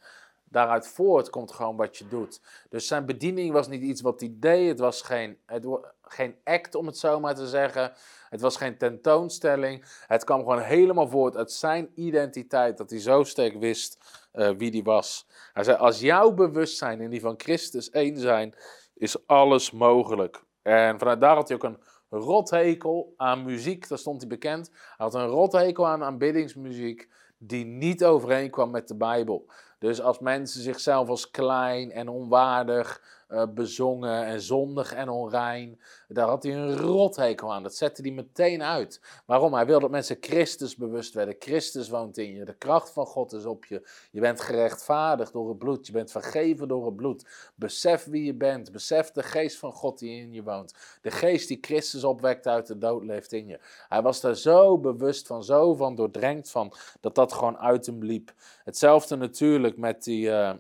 [0.51, 2.40] daaruit voort komt gewoon wat je doet.
[2.68, 4.68] Dus zijn bediening was niet iets wat hij deed.
[4.68, 5.66] Het was geen, het,
[6.03, 7.92] geen act, om het zo maar te zeggen.
[8.28, 9.84] Het was geen tentoonstelling.
[10.07, 12.78] Het kwam gewoon helemaal voort uit zijn identiteit.
[12.78, 13.98] Dat hij zo sterk wist
[14.32, 15.26] uh, wie hij was.
[15.53, 18.55] Hij zei, als jouw bewustzijn en die van Christus één zijn,
[18.94, 20.42] is alles mogelijk.
[20.62, 21.78] En vanuit daar had hij ook een
[22.09, 23.88] rothekel aan muziek.
[23.88, 24.70] Daar stond hij bekend.
[24.70, 29.46] Hij had een rothekel aan aanbiddingsmuziek die niet overeenkwam met de Bijbel.
[29.80, 33.00] Dus als mensen zichzelf als klein en onwaardig
[33.30, 37.62] uh, bezongen en zondig en onrein, daar had hij een rothekel aan.
[37.62, 39.00] Dat zette hij meteen uit.
[39.26, 39.54] Waarom?
[39.54, 41.36] Hij wilde dat mensen Christus bewust werden.
[41.38, 42.44] Christus woont in je.
[42.44, 43.88] De kracht van God is op je.
[44.10, 45.86] Je bent gerechtvaardigd door het bloed.
[45.86, 47.52] Je bent vergeven door het bloed.
[47.54, 48.72] Besef wie je bent.
[48.72, 50.74] Besef de geest van God die in je woont.
[51.02, 53.60] De geest die Christus opwekt uit de dood leeft in je.
[53.88, 58.04] Hij was daar zo bewust van, zo van doordrenkt van, dat dat gewoon uit hem
[58.04, 58.32] liep.
[58.64, 60.26] Hetzelfde natuurlijk met die.
[60.26, 60.52] Uh,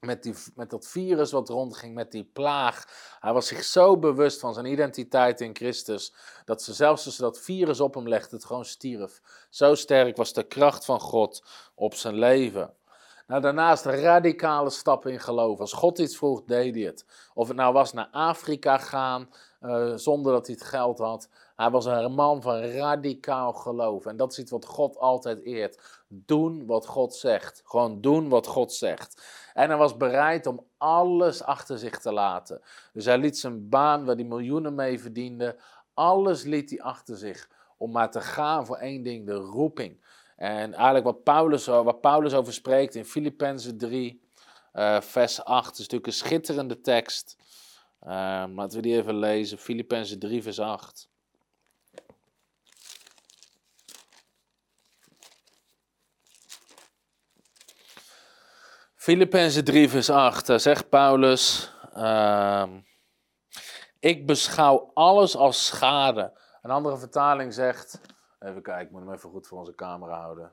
[0.00, 2.84] met, die, met dat virus wat rondging, met die plaag.
[3.20, 7.22] Hij was zich zo bewust van zijn identiteit in Christus, dat ze zelfs als ze
[7.22, 9.20] dat virus op hem legde, het gewoon stierf.
[9.50, 11.44] Zo sterk was de kracht van God
[11.74, 12.74] op zijn leven.
[13.26, 15.60] Nou, daarnaast radicale stappen in geloof.
[15.60, 17.04] Als God iets vroeg, deed hij het.
[17.34, 19.30] Of het nou was naar Afrika gaan,
[19.60, 21.28] uh, zonder dat hij het geld had.
[21.60, 24.06] Hij was een man van radicaal geloof.
[24.06, 26.02] En dat is iets wat God altijd eert.
[26.08, 27.62] Doen wat God zegt.
[27.64, 29.22] Gewoon doen wat God zegt.
[29.54, 32.60] En hij was bereid om alles achter zich te laten.
[32.92, 35.56] Dus hij liet zijn baan, waar hij miljoenen mee verdiende,
[35.94, 37.50] alles liet hij achter zich.
[37.76, 40.04] Om maar te gaan voor één ding, de roeping.
[40.36, 44.22] En eigenlijk wat Paulus, wat Paulus over spreekt in Filippenzen 3,
[44.74, 47.36] uh, vers 8, is natuurlijk een schitterende tekst.
[48.02, 48.08] Uh,
[48.54, 49.58] laten we die even lezen.
[49.58, 51.09] Filippenzen 3, vers 8.
[59.00, 62.68] Filippenzen 3, vers 8, daar zegt Paulus: uh,
[63.98, 66.38] Ik beschouw alles als schade.
[66.62, 68.00] Een andere vertaling zegt:
[68.38, 70.52] Even kijken, ik moet hem even goed voor onze camera houden.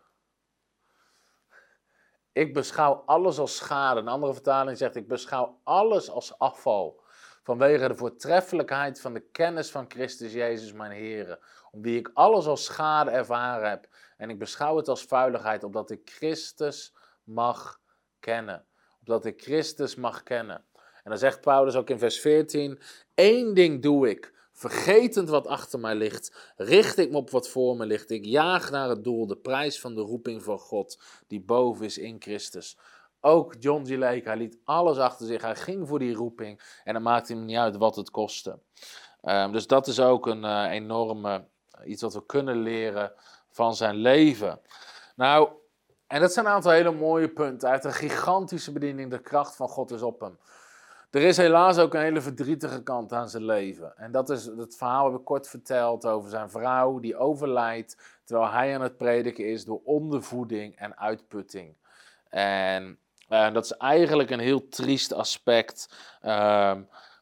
[2.31, 3.99] Ik beschouw alles als schade.
[3.99, 7.03] Een andere vertaling zegt: Ik beschouw alles als afval.
[7.43, 11.39] Vanwege de voortreffelijkheid van de kennis van Christus Jezus, mijn Heer.
[11.71, 13.87] Om wie ik alles als schade ervaren heb.
[14.17, 17.85] En ik beschouw het als vuiligheid, opdat ik Christus mag
[18.19, 18.65] kennen.
[18.99, 20.63] Opdat ik Christus mag kennen.
[20.75, 22.79] En dan zegt Paulus ook in vers 14:
[23.15, 24.35] Eén ding doe ik.
[24.51, 28.09] Vergetend wat achter mij ligt, richt ik me op wat voor me ligt.
[28.09, 31.97] Ik jaag naar het doel, de prijs van de roeping van God, die boven is
[31.97, 32.77] in Christus.
[33.21, 33.89] Ook John G.
[33.89, 35.41] Lake, hij liet alles achter zich.
[35.41, 38.59] Hij ging voor die roeping en dan maakte hem niet uit wat het kostte.
[39.21, 41.47] Ehm, dus dat is ook een uh, enorme,
[41.85, 43.13] iets wat we kunnen leren
[43.49, 44.61] van zijn leven.
[45.15, 45.49] Nou,
[46.07, 47.69] en dat zijn een aantal hele mooie punten.
[47.69, 50.37] Uit een gigantische bediening, de kracht van God is op hem.
[51.11, 53.97] Er is helaas ook een hele verdrietige kant aan zijn leven.
[53.97, 58.51] En dat is het verhaal heb ik kort verteld over zijn vrouw die overlijdt terwijl
[58.51, 61.75] hij aan het prediken is door ondervoeding en uitputting.
[62.29, 62.99] En
[63.29, 65.89] uh, dat is eigenlijk een heel triest aspect.
[66.23, 66.75] Uh,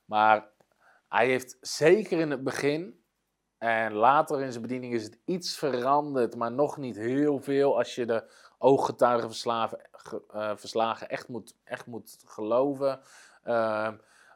[0.05, 0.47] maar
[1.09, 3.03] hij heeft zeker in het begin
[3.57, 7.95] en later in zijn bediening is het iets veranderd, maar nog niet heel veel als
[7.95, 8.23] je de
[8.57, 9.79] ooggetuigenverslagen
[10.35, 12.99] uh, verslagen echt moet, echt moet geloven.
[13.45, 13.89] Uh,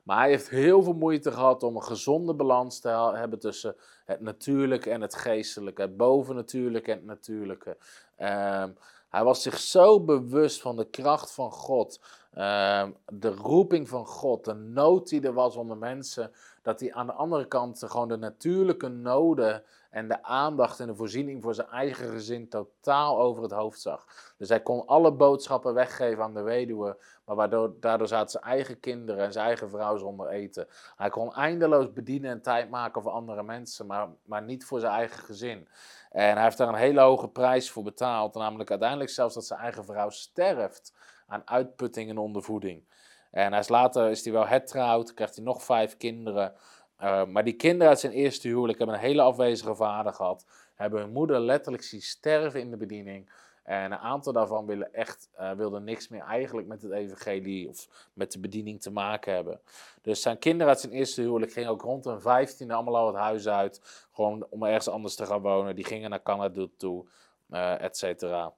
[0.03, 4.21] maar hij heeft heel veel moeite gehad om een gezonde balans te hebben tussen het
[4.21, 7.77] natuurlijke en het geestelijke, het bovennatuurlijke en het natuurlijke.
[8.19, 8.63] Uh,
[9.09, 11.99] hij was zich zo bewust van de kracht van God,
[12.37, 17.07] uh, de roeping van God, de nood die er was onder mensen, dat hij aan
[17.07, 21.67] de andere kant gewoon de natuurlijke noden en de aandacht en de voorziening voor zijn
[21.67, 24.05] eigen gezin totaal over het hoofd zag.
[24.37, 28.79] Dus hij kon alle boodschappen weggeven aan de weduwe, maar waardoor, daardoor zaten zijn eigen
[28.79, 30.67] kinderen en zijn eigen vrouw zonder eten.
[30.95, 34.93] Hij kon eindeloos bedienen en tijd maken voor andere mensen, maar, maar niet voor zijn
[34.93, 35.67] eigen gezin.
[36.09, 39.59] En hij heeft daar een hele hoge prijs voor betaald, namelijk uiteindelijk zelfs dat zijn
[39.59, 40.93] eigen vrouw sterft
[41.27, 42.83] aan uitputting en ondervoeding.
[43.31, 46.53] En is later is hij wel hertrouwd, krijgt hij nog vijf kinderen.
[47.01, 50.45] Uh, maar die kinderen uit zijn eerste huwelijk hebben een hele afwezige vader gehad.
[50.75, 53.29] Hebben hun moeder letterlijk zien sterven in de bediening.
[53.63, 58.09] En een aantal daarvan willen echt, uh, wilden niks meer eigenlijk met het evangelie of
[58.13, 59.59] met de bediening te maken hebben.
[60.01, 63.15] Dus zijn kinderen uit zijn eerste huwelijk gingen ook rond hun vijftiende allemaal al het
[63.15, 64.07] huis uit.
[64.13, 65.75] Gewoon om ergens anders te gaan wonen.
[65.75, 67.05] Die gingen naar Canada toe,
[67.49, 68.53] uh, et cetera.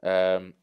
[0.00, 0.56] Um,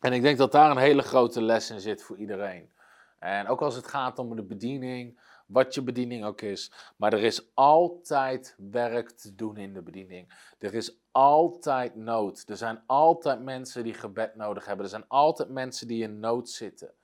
[0.00, 2.70] en ik denk dat daar een hele grote les in zit voor iedereen.
[3.18, 5.20] En ook als het gaat om de bediening,
[5.52, 6.72] wat je bediening ook is.
[6.96, 10.54] Maar er is altijd werk te doen in de bediening.
[10.58, 12.44] Er is altijd nood.
[12.46, 14.84] Er zijn altijd mensen die gebed nodig hebben.
[14.84, 16.94] Er zijn altijd mensen die in nood zitten.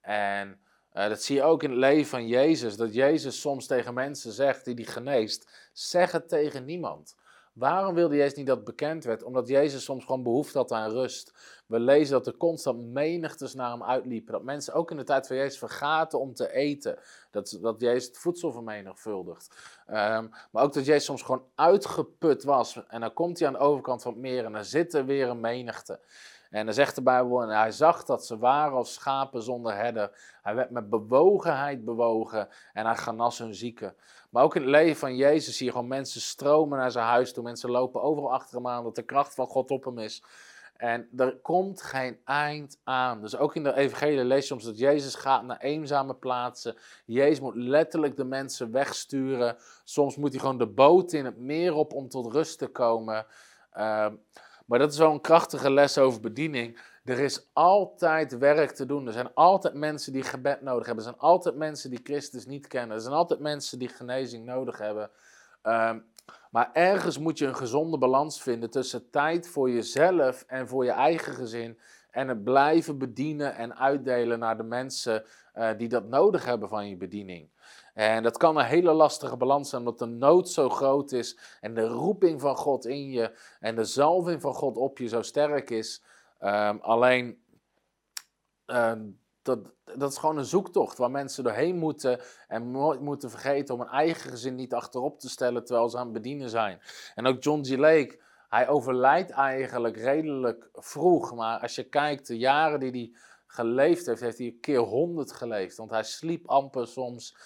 [0.00, 0.60] En
[0.92, 2.76] uh, dat zie je ook in het leven van Jezus.
[2.76, 5.70] Dat Jezus soms tegen mensen zegt die die geneest.
[5.72, 7.16] Zeg het tegen niemand.
[7.56, 9.22] Waarom wilde Jezus niet dat bekend werd?
[9.22, 11.32] Omdat Jezus soms gewoon behoefte had aan rust.
[11.66, 14.32] We lezen dat er constant menigtes naar hem uitliepen.
[14.32, 16.98] Dat mensen ook in de tijd van Jezus vergaten om te eten.
[17.30, 19.54] Dat, dat Jezus het voedsel vermenigvuldigt.
[19.88, 22.84] Um, maar ook dat Jezus soms gewoon uitgeput was.
[22.88, 25.28] En dan komt hij aan de overkant van het meer en dan zit er weer
[25.28, 26.00] een menigte.
[26.56, 30.10] En dan zegt de Bijbel, en hij zag dat ze waren als schapen zonder herder.
[30.42, 33.94] Hij werd met bewogenheid bewogen en hij genas hun zieken.
[34.30, 37.32] Maar ook in het leven van Jezus zie je gewoon mensen stromen naar zijn huis
[37.32, 37.42] toe.
[37.42, 40.22] Mensen lopen overal achter hem aan, dat de kracht van God op hem is.
[40.76, 43.20] En er komt geen eind aan.
[43.20, 46.76] Dus ook in de evangelie lees je soms dat Jezus gaat naar eenzame plaatsen.
[47.04, 49.56] Jezus moet letterlijk de mensen wegsturen.
[49.84, 53.26] Soms moet hij gewoon de boot in het meer op om tot rust te komen.
[53.76, 54.06] Uh,
[54.66, 56.80] maar dat is wel een krachtige les over bediening.
[57.04, 59.06] Er is altijd werk te doen.
[59.06, 61.04] Er zijn altijd mensen die gebed nodig hebben.
[61.04, 62.96] Er zijn altijd mensen die Christus niet kennen.
[62.96, 65.10] Er zijn altijd mensen die genezing nodig hebben.
[65.62, 66.04] Um,
[66.50, 70.90] maar ergens moet je een gezonde balans vinden tussen tijd voor jezelf en voor je
[70.90, 71.78] eigen gezin.
[72.10, 76.88] En het blijven bedienen en uitdelen naar de mensen uh, die dat nodig hebben van
[76.88, 77.48] je bediening.
[77.96, 81.74] En dat kan een hele lastige balans zijn, omdat de nood zo groot is en
[81.74, 85.70] de roeping van God in je en de zalving van God op je zo sterk
[85.70, 86.02] is.
[86.40, 87.42] Um, alleen,
[88.66, 88.92] uh,
[89.42, 93.80] dat, dat is gewoon een zoektocht waar mensen doorheen moeten en nooit moeten vergeten om
[93.80, 96.80] een eigen gezin niet achterop te stellen terwijl ze aan het bedienen zijn.
[97.14, 97.76] En ook John G.
[97.76, 103.12] Lake, hij overlijdt eigenlijk redelijk vroeg, maar als je kijkt de jaren die hij
[103.46, 107.36] geleefd heeft, heeft hij een keer honderd geleefd, want hij sliep amper soms.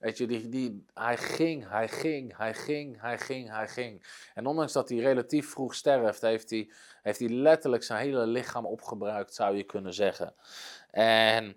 [0.00, 4.06] Weet je, die, die, hij ging, hij ging, hij ging, hij ging, hij ging.
[4.34, 6.70] En ondanks dat hij relatief vroeg sterft, heeft hij,
[7.02, 10.34] heeft hij letterlijk zijn hele lichaam opgebruikt, zou je kunnen zeggen.
[10.90, 11.56] En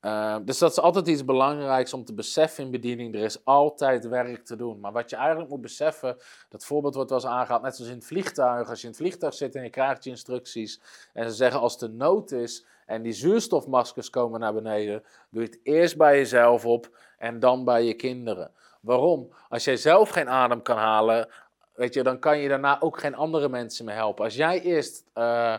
[0.00, 3.14] uh, dus dat is altijd iets belangrijks om te beseffen in bediening.
[3.14, 4.80] Er is altijd werk te doen.
[4.80, 6.16] Maar wat je eigenlijk moet beseffen,
[6.48, 8.68] dat voorbeeld wordt wel eens aangehaald, net zoals in het vliegtuig.
[8.68, 10.80] Als je in het vliegtuig zit en je krijgt je instructies
[11.12, 15.48] en ze zeggen als de nood is en die zuurstofmaskers komen naar beneden, doe je
[15.48, 18.50] het eerst bij jezelf op en dan bij je kinderen.
[18.80, 19.32] Waarom?
[19.48, 21.28] Als jij zelf geen adem kan halen,
[21.74, 24.24] weet je, dan kan je daarna ook geen andere mensen meer helpen.
[24.24, 25.56] Als jij eerst uh,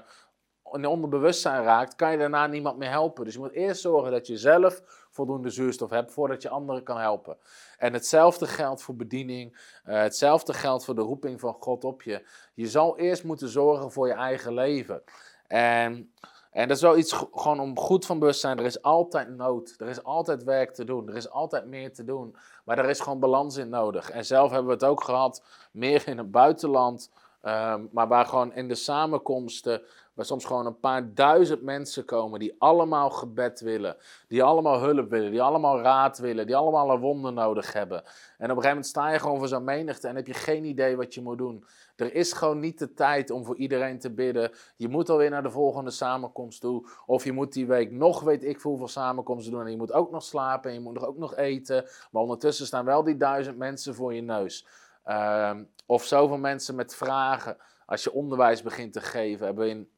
[0.72, 3.26] in onderbewustzijn raakt, kan je daarna niemand meer helpen.
[3.26, 4.82] Dus je moet eerst zorgen dat je zelf
[5.12, 7.38] voldoende zuurstof hebt voordat je anderen kan helpen.
[7.78, 9.52] En hetzelfde geldt voor bediening,
[9.86, 12.28] uh, hetzelfde geldt voor de roeping van God op je.
[12.54, 15.04] Je zal eerst moeten zorgen voor je eigen leven.
[15.48, 16.14] En
[16.52, 18.60] En dat is wel iets gewoon om goed van bewust te zijn.
[18.60, 19.76] Er is altijd nood.
[19.78, 21.10] Er is altijd werk te doen.
[21.10, 22.36] Er is altijd meer te doen.
[22.66, 24.10] Maar er is gewoon balans in nodig.
[24.10, 27.12] En zelf hebben we het ook gehad, meer in het buitenland.
[27.42, 29.82] Ehm, maar waar gewoon in de samenkomsten,
[30.26, 33.96] soms gewoon een paar duizend mensen komen die allemaal gebed willen,
[34.28, 37.98] die allemaal hulp willen, die allemaal raad willen, die allemaal een wonder nodig hebben.
[37.98, 40.66] En op een gegeven moment sta je gewoon voor zo'n menigte en heb je geen
[40.66, 41.66] idee wat je moet doen.
[42.02, 44.52] Er is gewoon niet de tijd om voor iedereen te bidden.
[44.76, 46.88] Je moet alweer naar de volgende samenkomst toe.
[47.06, 49.66] Of je moet die week nog weet ik hoeveel samenkomsten doen.
[49.66, 51.86] En je moet ook nog slapen en je moet ook nog eten.
[52.12, 54.68] Maar ondertussen staan wel die duizend mensen voor je neus.
[55.04, 57.58] Ehm, of zoveel mensen met vragen.
[57.86, 59.46] Als je onderwijs begint te geven.
[59.46, 59.91] Hebben we in,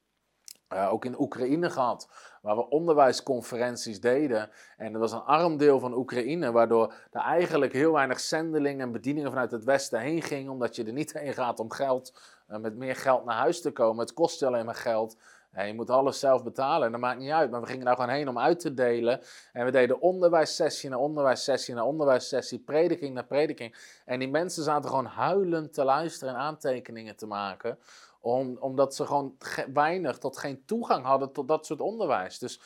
[0.73, 2.07] uh, ook in Oekraïne gehad.
[2.41, 4.49] Waar we onderwijsconferenties deden.
[4.77, 6.51] En dat was een arm deel van Oekraïne.
[6.51, 10.51] Waardoor er eigenlijk heel weinig zendelingen en bedieningen vanuit het westen heen gingen.
[10.51, 12.13] Omdat je er niet heen gaat om geld.
[12.49, 13.99] Uh, met meer geld naar huis te komen.
[14.05, 15.17] Het kost je alleen maar geld.
[15.61, 17.51] Je moet alles zelf betalen en dat maakt niet uit.
[17.51, 19.21] Maar we gingen daar gewoon heen om uit te delen.
[19.51, 23.75] En we deden onderwijssessie na onderwijssessie na onderwijssessie, prediking na prediking.
[24.05, 27.77] En die mensen zaten gewoon huilend te luisteren en aantekeningen te maken.
[28.21, 29.37] Om, omdat ze gewoon
[29.73, 32.39] weinig tot geen toegang hadden tot dat soort onderwijs.
[32.39, 32.61] Dus,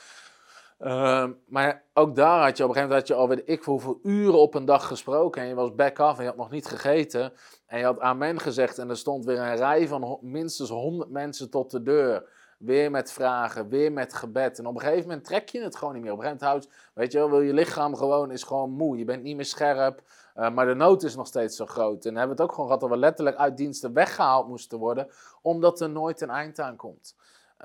[0.79, 3.63] uh, maar ook daar had je op een gegeven moment had je al weet ik
[3.63, 5.41] hoeveel uren op een dag gesproken.
[5.41, 7.33] En je was back af en je had nog niet gegeten.
[7.65, 11.49] En je had amen gezegd en er stond weer een rij van minstens 100 mensen
[11.49, 12.35] tot de deur.
[12.57, 14.59] Weer met vragen, weer met gebed.
[14.59, 16.11] En op een gegeven moment trek je het gewoon niet meer.
[16.11, 18.97] Op een gegeven moment houdt, weet je wel, wil je lichaam gewoon, is gewoon moe.
[18.97, 20.01] Je bent niet meer scherp,
[20.35, 22.05] uh, maar de nood is nog steeds zo groot.
[22.05, 25.07] En hebben we het ook gewoon gehad dat we letterlijk uit diensten weggehaald moesten worden,
[25.41, 27.15] omdat er nooit een eind aan komt.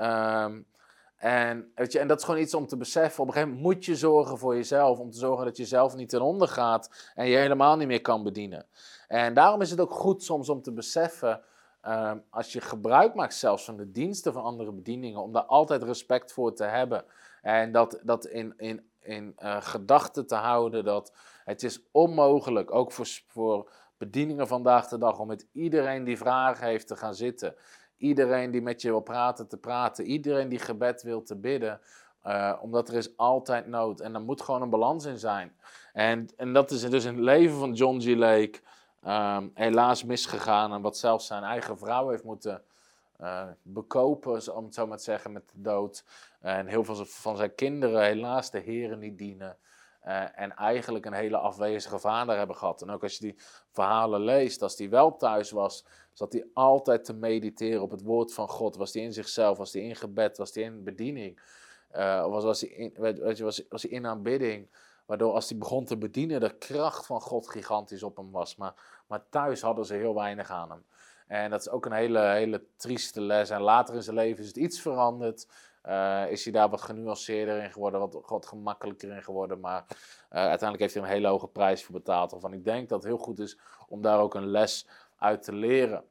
[0.00, 0.66] Um,
[1.22, 3.22] en, weet je, en dat is gewoon iets om te beseffen.
[3.22, 4.98] Op een gegeven moment moet je zorgen voor jezelf.
[4.98, 7.10] Om te zorgen dat je zelf niet ten onder gaat.
[7.14, 8.66] En je helemaal niet meer kan bedienen.
[9.08, 11.40] En daarom is het ook goed soms om te beseffen.
[11.86, 15.20] Uh, als je gebruik maakt zelfs van de diensten van andere bedieningen.
[15.20, 17.04] Om daar altijd respect voor te hebben.
[17.42, 20.84] En dat, dat in, in, in uh, gedachten te houden.
[20.84, 21.12] Dat
[21.44, 22.74] het is onmogelijk.
[22.74, 25.18] Ook voor, voor bedieningen vandaag de dag.
[25.18, 27.56] Om met iedereen die vragen heeft te gaan zitten
[28.02, 31.80] iedereen die met je wil praten te praten, iedereen die gebed wil te bidden.
[32.26, 35.56] Uh, omdat er is altijd nood en er moet gewoon een balans in zijn.
[35.92, 38.06] En, en dat is dus in het leven van John G.
[38.06, 38.60] Lake
[39.06, 40.72] um, helaas misgegaan.
[40.72, 42.62] En wat zelfs zijn eigen vrouw heeft moeten
[43.20, 46.04] uh, bekopen, om het zo maar te zeggen, met de dood.
[46.40, 49.56] En heel veel van zijn kinderen helaas de heren niet dienen.
[50.06, 52.82] Uh, en eigenlijk een hele afwezige vader hebben gehad.
[52.82, 53.36] En ook als je die
[53.70, 58.34] verhalen leest, als hij wel thuis was, zat hij altijd te mediteren op het woord
[58.34, 58.76] van God.
[58.76, 61.40] Was hij in zichzelf, was hij in gebed, was hij in bediening.
[61.92, 64.68] Was, was, hij was, was hij in aanbidding.
[65.12, 68.56] Waardoor als hij begon te bedienen, de kracht van God gigantisch op hem was.
[68.56, 68.74] Maar,
[69.06, 70.84] maar thuis hadden ze heel weinig aan hem.
[71.26, 73.50] En dat is ook een hele, hele trieste les.
[73.50, 75.46] En later in zijn leven is het iets veranderd.
[75.84, 79.60] Uh, is hij daar wat genuanceerder in geworden, wat, wat gemakkelijker in geworden.
[79.60, 79.96] Maar uh,
[80.28, 82.30] uiteindelijk heeft hij een hele hoge prijs voor betaald.
[82.30, 83.58] Waarvan ik denk dat het heel goed is
[83.88, 84.86] om daar ook een les
[85.16, 86.04] uit te leren.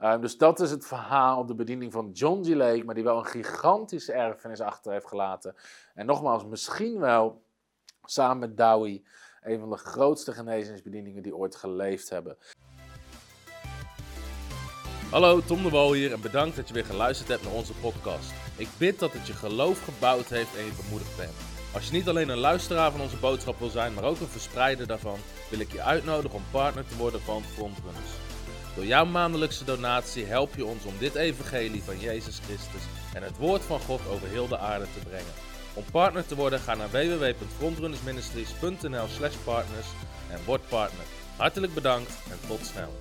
[0.00, 2.48] Uh, dus dat is het verhaal op de bediening van John G.
[2.48, 5.54] Lake, maar die wel een gigantische erfenis achter heeft gelaten.
[5.94, 7.44] En nogmaals, misschien wel
[8.10, 9.04] samen met Dowie
[9.42, 12.36] een van de grootste genezingsbedieningen die ooit geleefd hebben.
[15.10, 18.32] Hallo, Tom de Wal hier en bedankt dat je weer geluisterd hebt naar onze podcast.
[18.56, 21.32] Ik bid dat het je geloof gebouwd heeft en je bemoedigd bent.
[21.74, 24.86] Als je niet alleen een luisteraar van onze boodschap wil zijn, maar ook een verspreider
[24.86, 25.18] daarvan,
[25.50, 28.10] wil ik je uitnodigen om partner te worden van Frontrunners.
[28.74, 32.82] Door jouw maandelijkse donatie help je ons om dit evangelie van Jezus Christus
[33.14, 35.45] en het woord van God over heel de aarde te brengen.
[35.76, 39.86] Om partner te worden, ga naar www.frontrunnersministries.nl slash partners
[40.30, 41.04] en word partner.
[41.36, 42.94] Hartelijk bedankt en tot snel.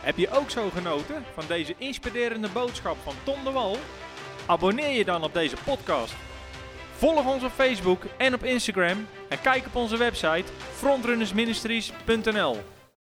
[0.00, 3.76] Heb je ook zo genoten van deze inspirerende boodschap van Tom de Wal?
[4.46, 6.14] Abonneer je dan op deze podcast.
[6.96, 12.73] Volg ons op Facebook en op Instagram en kijk op onze website frontrunnersministries.nl.